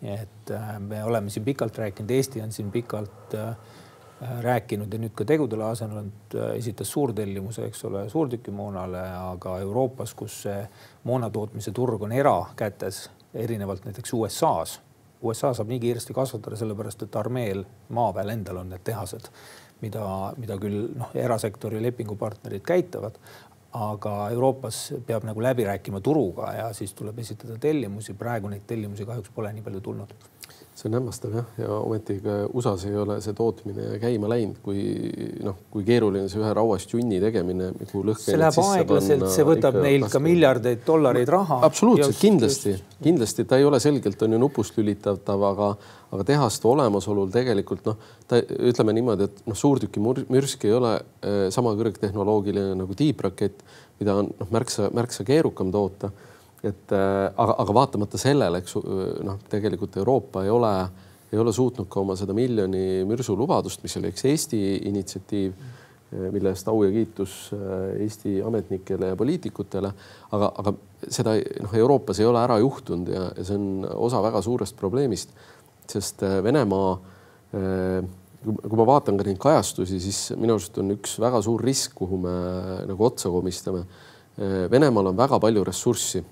Et 0.03 0.51
äh, 0.51 0.79
me 0.81 1.05
oleme 1.05 1.31
siin 1.31 1.45
pikalt 1.45 1.79
rääkinud, 1.79 2.11
Eesti 2.11 2.43
on 2.43 2.53
siin 2.53 2.71
pikalt 2.71 3.37
rääkinud 4.41 4.93
ja 4.93 4.99
nüüd 5.01 5.13
ka 5.13 5.27
tegudele 5.29 5.67
asenenud, 5.67 6.37
esitas 6.57 6.89
suurtellimuse, 6.89 7.67
eks 7.69 7.85
ole, 7.85 8.07
suurtükimoonale, 8.09 9.03
aga 9.19 9.59
Euroopas, 9.61 10.15
kus 10.17 10.39
see 10.47 10.63
moonatootmise 11.05 11.73
turg 11.77 12.03
on 12.03 12.15
erakätes, 12.17 13.03
erinevalt 13.35 13.85
näiteks 13.85 14.15
USA-s. 14.17 14.81
USA 15.21 15.53
saab 15.57 15.69
nii 15.69 15.81
kiiresti 15.81 16.17
kasvatada, 16.17 16.57
sellepärast 16.57 17.05
et 17.05 17.17
armeel, 17.17 17.65
maaväel 17.93 18.33
endal 18.39 18.63
on 18.63 18.73
need 18.73 18.85
tehased 18.89 19.29
mida, 19.85 20.05
mida 20.41 20.57
küll 20.61 20.87
noh, 20.97 21.13
erasektori 21.17 21.81
lepingupartnerid 21.85 22.65
käitavad, 22.67 23.19
aga 23.73 24.31
Euroopas 24.31 24.95
peab 25.07 25.25
nagu 25.25 25.43
läbi 25.43 25.65
rääkima 25.65 26.01
turuga 26.01 26.53
ja 26.53 26.73
siis 26.73 26.95
tuleb 26.95 27.19
esitada 27.19 27.59
tellimusi. 27.59 28.15
praegu 28.15 28.49
neid 28.49 28.63
tellimusi 28.67 29.07
kahjuks 29.07 29.31
pole 29.35 29.53
nii 29.53 29.63
palju 29.63 29.81
tulnud 29.81 30.15
see 30.77 30.91
on 30.91 30.97
hämmastav 30.99 31.33
jah, 31.33 31.45
ja 31.57 31.77
ometigi 31.81 32.33
USA-s 32.53 32.85
ei 32.85 32.97
ole 33.01 33.17
see 33.25 33.33
tootmine 33.37 33.97
käima 34.01 34.29
läinud, 34.29 34.59
kui 34.65 34.83
noh, 35.45 35.57
kui 35.73 35.87
keeruline 35.87 36.29
see 36.29 36.43
ühe 36.43 36.51
rauast 36.57 36.93
junni 36.93 37.17
tegemine 37.23 37.71
nagu 37.73 38.03
lõhkeainet 38.11 38.27
see 38.27 38.41
läheb 38.43 38.59
aeglaselt, 38.65 39.25
see 39.33 39.47
võtab 39.49 39.79
neil 39.81 40.05
ka 40.13 40.21
miljardeid 40.21 40.83
dollareid 40.87 41.33
raha. 41.33 41.63
absoluutselt, 41.67 42.19
kindlasti, 42.21 42.77
kindlasti 43.01 43.47
ta 43.49 43.57
ei 43.61 43.65
ole 43.65 43.81
selgelt 43.81 44.27
on 44.27 44.37
ju 44.37 44.43
nupust 44.43 44.77
lülitatav, 44.77 45.49
aga, 45.49 45.73
aga 46.13 46.29
tehaste 46.29 46.69
olemasolul 46.69 47.33
tegelikult 47.33 47.89
noh, 47.89 48.13
ta 48.29 48.43
ütleme 48.45 48.93
niimoodi, 49.01 49.31
et 49.31 49.43
noh, 49.49 49.57
suurtükimürsk 49.57 50.69
ei 50.69 50.77
ole 50.77 50.95
äh, 51.01 51.43
sama 51.57 51.73
kõrgtehnoloogiline 51.81 52.77
nagu 52.83 53.01
tiibrakett, 53.01 53.65
mida 54.03 54.21
on 54.21 54.29
noh, 54.29 54.53
märksa, 54.53 54.93
märksa 54.93 55.25
keerukam 55.25 55.73
toota 55.73 56.13
et 56.65 56.93
äh, 56.93 57.33
aga, 57.37 57.57
aga 57.63 57.75
vaatamata 57.77 58.21
sellele, 58.21 58.63
eks 58.63 58.79
noh, 59.27 59.41
tegelikult 59.51 59.99
Euroopa 60.01 60.45
ei 60.45 60.53
ole 60.55 60.77
ei 61.33 61.41
ole 61.43 61.53
suutnud 61.53 61.89
ka 61.91 62.01
oma 62.01 62.15
seda 62.17 62.35
miljoni 62.37 63.03
mürsu 63.07 63.35
lubadust, 63.37 63.83
mis 63.83 63.97
oli 63.99 64.13
eks 64.13 64.25
Eesti 64.31 64.61
initsiatiiv, 64.87 65.57
mille 66.31 66.53
eest 66.55 66.69
au 66.71 66.85
ja 66.85 66.91
kiitus 66.95 67.51
Eesti 67.99 68.37
ametnikele 68.47 69.11
ja 69.11 69.17
poliitikutele, 69.19 69.91
aga, 70.39 70.53
aga 70.63 70.73
seda 71.03 71.35
noh, 71.65 71.75
Euroopas 71.75 72.23
ei 72.23 72.29
ole 72.31 72.39
ära 72.45 72.61
juhtunud 72.63 73.11
ja, 73.11 73.25
ja 73.35 73.47
see 73.47 73.59
on 73.59 73.89
osa 74.07 74.23
väga 74.23 74.43
suurest 74.47 74.79
probleemist, 74.79 75.35
sest 75.91 76.23
Venemaa 76.47 76.95
kui 78.47 78.79
ma 78.79 78.87
vaatan 78.87 79.19
ka 79.19 79.27
neid 79.27 79.41
kajastusi, 79.43 79.99
siis 80.03 80.21
minu 80.39 80.55
arust 80.55 80.79
on 80.79 80.95
üks 80.95 81.17
väga 81.23 81.41
suur 81.43 81.63
risk, 81.67 81.97
kuhu 81.99 82.21
me 82.23 82.35
nagu 82.87 83.07
otsa 83.07 83.33
komistame. 83.33 83.83
Venemaal 84.71 85.11
on 85.11 85.19
väga 85.19 85.41
palju 85.43 85.65
ressurssi 85.67 86.23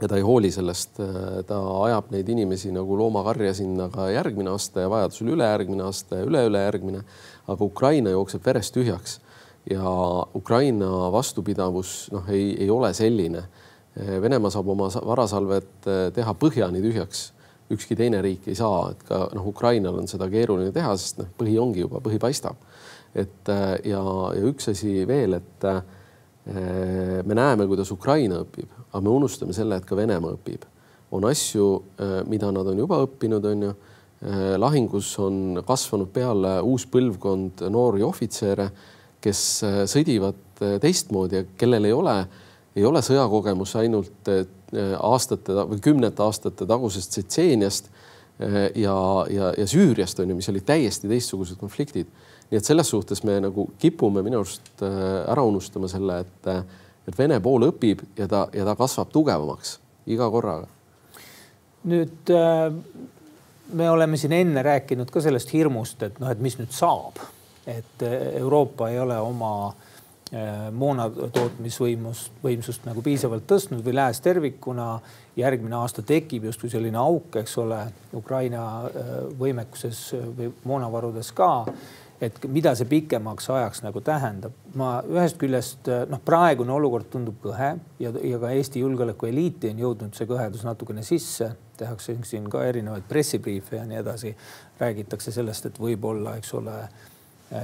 ja 0.00 0.08
ta 0.08 0.16
ei 0.16 0.24
hooli 0.24 0.50
sellest, 0.52 1.00
ta 1.46 1.58
ajab 1.84 2.12
neid 2.14 2.28
inimesi 2.32 2.72
nagu 2.72 2.96
loomakarja 2.98 3.52
sinna 3.54 3.90
ka 3.92 4.08
järgmine 4.10 4.52
aasta 4.54 4.86
ja 4.86 4.90
vajadusel 4.92 5.34
ülejärgmine 5.34 5.84
aasta 5.84 6.20
ja 6.20 6.28
üle-ülejärgmine. 6.28 7.02
aga 7.48 7.64
Ukraina 7.64 8.10
jookseb 8.10 8.44
verest 8.46 8.74
tühjaks 8.74 9.18
ja 9.70 9.82
Ukraina 10.34 11.12
vastupidavus 11.12 12.08
noh, 12.12 12.28
ei, 12.28 12.54
ei 12.62 12.70
ole 12.70 12.94
selline. 12.94 13.42
Venemaa 14.22 14.50
saab 14.50 14.68
oma 14.70 14.86
varasalvet 14.88 15.88
teha 16.14 16.34
põhjani 16.34 16.80
tühjaks 16.80 17.30
ükski 17.70 17.96
teine 17.98 18.20
riik 18.22 18.48
ei 18.50 18.56
saa, 18.58 18.90
et 18.90 19.02
ka 19.06 19.24
noh, 19.34 19.46
Ukrainal 19.46 20.00
on 20.00 20.08
seda 20.10 20.26
keeruline 20.30 20.72
teha, 20.74 20.94
sest 20.98 21.20
noh, 21.20 21.30
põhi 21.38 21.56
ongi 21.60 21.84
juba, 21.84 22.02
põhi 22.02 22.18
paistab. 22.22 22.58
et 23.14 23.50
ja, 23.84 24.00
ja 24.36 24.42
üks 24.46 24.70
asi 24.70 25.04
veel, 25.06 25.34
et 25.34 25.64
me 27.26 27.34
näeme, 27.34 27.66
kuidas 27.70 27.90
Ukraina 27.90 28.40
õpib, 28.44 28.70
aga 28.90 29.00
me 29.04 29.12
unustame 29.14 29.54
selle, 29.56 29.78
et 29.78 29.86
ka 29.86 29.96
Venemaa 29.96 30.36
õpib. 30.36 30.66
on 31.10 31.24
asju, 31.26 31.82
mida 32.30 32.52
nad 32.54 32.66
on 32.70 32.78
juba 32.78 33.00
õppinud, 33.02 33.46
on 33.50 33.62
ju. 33.62 33.72
lahingus 34.60 35.14
on 35.18 35.62
kasvanud 35.66 36.10
peale 36.12 36.60
uus 36.60 36.84
põlvkond 36.86 37.64
noori 37.70 38.02
ohvitsere, 38.02 38.68
kes 39.20 39.40
sõdivad 39.90 40.60
teistmoodi 40.80 41.36
ja 41.36 41.44
kellel 41.56 41.88
ei 41.88 41.92
ole, 41.92 42.16
ei 42.76 42.84
ole 42.84 43.00
sõjakogemus 43.02 43.74
ainult 43.80 44.28
Äh, 44.70 44.92
aastate 45.02 45.54
või 45.66 45.80
kümnete 45.82 46.22
aastate 46.22 46.66
tagusest 46.68 47.10
Tsetseeniast 47.10 47.88
äh, 47.90 48.68
ja, 48.78 48.94
ja, 49.26 49.48
ja 49.58 49.64
Süüriast 49.66 50.20
on 50.22 50.30
ju, 50.30 50.36
mis 50.38 50.46
olid 50.52 50.62
täiesti 50.68 51.10
teistsugused 51.10 51.58
konfliktid. 51.58 52.06
nii 52.50 52.58
et 52.58 52.66
selles 52.66 52.86
suhtes 52.92 53.24
me 53.26 53.40
nagu 53.42 53.64
kipume 53.82 54.22
minu 54.22 54.44
arust 54.44 54.84
äh, 54.86 54.94
ära 55.26 55.42
unustama 55.42 55.90
selle, 55.90 56.20
et, 56.22 56.46
et 57.10 57.18
Vene 57.18 57.40
pool 57.44 57.68
õpib 57.68 58.04
ja 58.18 58.28
ta, 58.30 58.46
ja 58.54 58.64
ta 58.68 58.76
kasvab 58.78 59.10
tugevamaks 59.12 59.78
iga 60.10 60.30
korraga. 60.30 60.68
nüüd 61.90 62.32
me 63.72 63.90
oleme 63.90 64.16
siin 64.20 64.32
enne 64.36 64.62
rääkinud 64.62 65.10
ka 65.10 65.20
sellest 65.24 65.52
hirmust, 65.52 66.02
et 66.02 66.18
noh, 66.20 66.30
et 66.30 66.40
mis 66.42 66.56
nüüd 66.58 66.72
saab, 66.74 67.20
et 67.66 68.02
Euroopa 68.40 68.88
ei 68.90 68.98
ole 69.00 69.16
oma 69.20 69.52
äh, 69.68 69.90
Äh, 70.30 70.68
moona 70.70 71.08
tootmisvõimust, 71.10 72.36
võimsust 72.38 72.84
nagu 72.86 73.02
piisavalt 73.02 73.48
tõstnud 73.50 73.80
või 73.82 73.96
lääs 73.98 74.22
tervikuna. 74.22 75.00
järgmine 75.36 75.74
aasta 75.74 76.02
tekib 76.02 76.44
justkui 76.44 76.70
selline 76.70 76.98
auk, 76.98 77.36
eks 77.40 77.56
ole, 77.58 77.78
Ukraina 78.14 78.62
äh, 78.86 79.08
võimekuses 79.38 80.14
või 80.36 80.52
moonavarudes 80.64 81.32
ka. 81.32 81.66
Et 82.20 82.36
mida 82.52 82.74
see 82.76 82.88
pikemaks 82.88 83.50
ajaks 83.50 83.82
nagu 83.84 84.02
tähendab, 84.04 84.56
ma 84.76 84.98
ühest 85.08 85.38
küljest 85.40 85.88
noh, 86.10 86.20
praegune 86.24 86.72
olukord 86.74 87.08
tundub 87.12 87.38
kõhe 87.42 87.70
ja, 88.02 88.12
ja 88.12 88.40
ka 88.42 88.50
Eesti 88.56 88.82
julgeolekueliiti 88.84 89.72
on 89.72 89.84
jõudnud 89.86 90.16
see 90.18 90.28
kõhedus 90.28 90.66
natukene 90.68 91.04
sisse, 91.06 91.52
tehakse 91.80 92.18
siin 92.28 92.50
ka 92.52 92.64
erinevaid 92.68 93.08
pressibriife 93.08 93.80
ja 93.80 93.86
nii 93.88 94.02
edasi. 94.02 94.34
räägitakse 94.80 95.32
sellest, 95.32 95.66
et 95.66 95.80
võib-olla, 95.80 96.36
eks 96.36 96.54
ole 96.54 96.76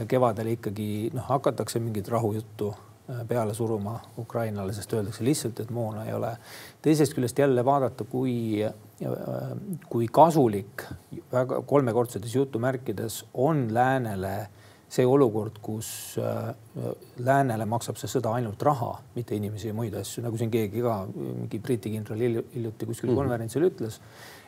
kevadel 0.09 0.55
ikkagi 0.57 1.11
noh, 1.15 1.25
hakatakse 1.29 1.81
mingit 1.83 2.09
rahujuttu 2.09 2.73
äh, 2.73 3.23
peale 3.29 3.55
suruma 3.55 4.01
Ukrainale, 4.19 4.73
sest 4.73 4.93
öeldakse 4.93 5.25
lihtsalt, 5.25 5.61
et 5.61 5.71
moona 5.71 6.05
ei 6.07 6.15
ole. 6.15 6.37
teisest 6.83 7.15
küljest 7.15 7.39
jälle 7.39 7.65
vaadata, 7.65 8.05
kui, 8.05 8.67
kui 9.91 10.07
kasulik 10.09 10.87
väga 11.33 11.61
kolmekordsetes 11.69 12.35
jutumärkides 12.35 13.25
on 13.35 13.67
läänele 13.75 14.47
see 14.89 15.05
olukord, 15.07 15.59
kus 15.61 15.89
läänele 17.19 17.67
maksab 17.67 17.99
see 17.99 18.09
sõda 18.09 18.37
ainult 18.39 18.63
raha, 18.63 18.93
mitte 19.17 19.35
inimesi 19.37 19.69
ja 19.69 19.75
muid 19.75 19.97
asju, 19.99 20.23
nagu 20.25 20.39
siin 20.39 20.53
keegi 20.53 20.85
ka 20.85 21.01
mingi 21.11 21.59
Briti 21.61 21.91
kindral 21.91 22.23
hiljuti 22.23 22.87
kuskil 22.87 23.11
mm 23.11 23.13
-hmm. 23.13 23.19
konverentsil 23.19 23.67
ütles 23.67 24.01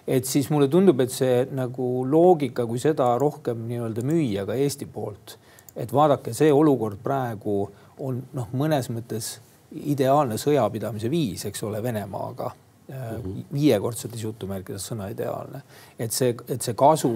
et 0.09 0.25
siis 0.25 0.49
mulle 0.51 0.69
tundub, 0.73 1.01
et 1.01 1.13
see 1.13 1.43
nagu 1.53 1.89
loogika, 2.09 2.65
kui 2.67 2.81
seda 2.81 3.11
rohkem 3.21 3.67
nii-öelda 3.69 4.05
müüa 4.09 4.47
ka 4.49 4.57
Eesti 4.57 4.87
poolt, 4.87 5.37
et 5.77 5.93
vaadake, 5.93 6.33
see 6.37 6.53
olukord 6.53 7.01
praegu 7.05 7.61
on 7.99 8.23
noh, 8.33 8.49
mõnes 8.57 8.89
mõttes 8.95 9.37
ideaalne 9.93 10.39
sõjapidamise 10.41 11.11
viis, 11.13 11.45
eks 11.45 11.63
ole, 11.69 11.83
Venemaaga. 11.85 12.55
Viiekordsetes 13.53 14.22
jutumärkides 14.22 14.86
sõna 14.91 15.11
ideaalne, 15.12 15.61
et 16.01 16.14
see, 16.14 16.32
et 16.49 16.64
see 16.64 16.76
kasu 16.78 17.11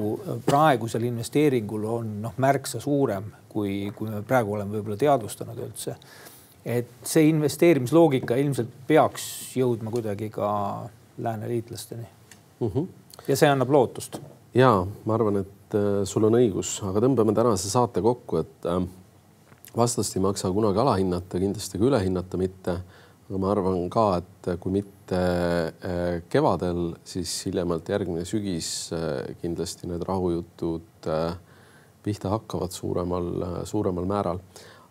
praegusel 0.44 1.06
investeeringul 1.08 1.86
on 1.88 2.10
noh, 2.26 2.34
märksa 2.44 2.80
suurem, 2.80 3.30
kui, 3.48 3.86
kui 3.96 4.10
me 4.12 4.20
praegu 4.26 4.52
oleme 4.58 4.76
võib-olla 4.76 4.98
teadvustanud 5.00 5.62
üldse. 5.64 5.96
et 6.64 6.90
see 7.08 7.24
investeerimisloogika 7.26 8.36
ilmselt 8.38 8.68
peaks 8.86 9.24
jõudma 9.56 9.90
kuidagi 9.90 10.28
ka 10.30 10.50
lääne 11.18 11.48
liitlasteni 11.48 12.06
mm. 12.60 12.68
-hmm. 12.68 12.86
ja 13.28 13.36
see 13.36 13.48
annab 13.48 13.70
lootust. 13.70 14.20
ja 14.54 14.86
ma 15.04 15.14
arvan, 15.14 15.36
et 15.36 15.74
äh, 15.74 16.04
sul 16.04 16.24
on 16.24 16.36
õigus, 16.36 16.82
aga 16.84 17.00
tõmbame 17.00 17.34
tänase 17.34 17.70
saate 17.70 18.02
kokku, 18.02 18.36
et 18.44 18.66
äh, 18.66 18.82
vastast 19.76 20.16
ei 20.16 20.22
maksa 20.22 20.52
kunagi 20.52 20.78
alahinnata, 20.78 21.38
kindlasti 21.38 21.78
ka 21.78 21.84
ülehinnata 21.84 22.36
mitte. 22.36 22.80
aga 23.30 23.38
ma 23.38 23.50
arvan 23.50 23.90
ka, 23.90 24.16
et 24.16 24.60
kui 24.60 24.72
mitte 24.72 25.01
äh, 25.16 26.22
kevadel, 26.32 26.92
siis 27.04 27.32
hiljemalt 27.46 27.88
järgmine 27.88 28.24
sügis 28.28 28.92
äh, 28.96 29.34
kindlasti 29.42 29.90
need 29.90 30.04
rahujutud 30.08 31.08
äh, 31.10 31.34
pihta 32.02 32.32
hakkavad 32.32 32.74
suuremal, 32.74 33.32
suuremal 33.64 34.08
määral. 34.08 34.40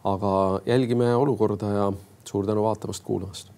aga 0.04 0.62
jälgime 0.66 1.16
olukorda 1.16 1.68
ja 1.70 1.92
suur 2.26 2.46
tänu 2.46 2.64
vaatamast-kuulamast 2.64 3.52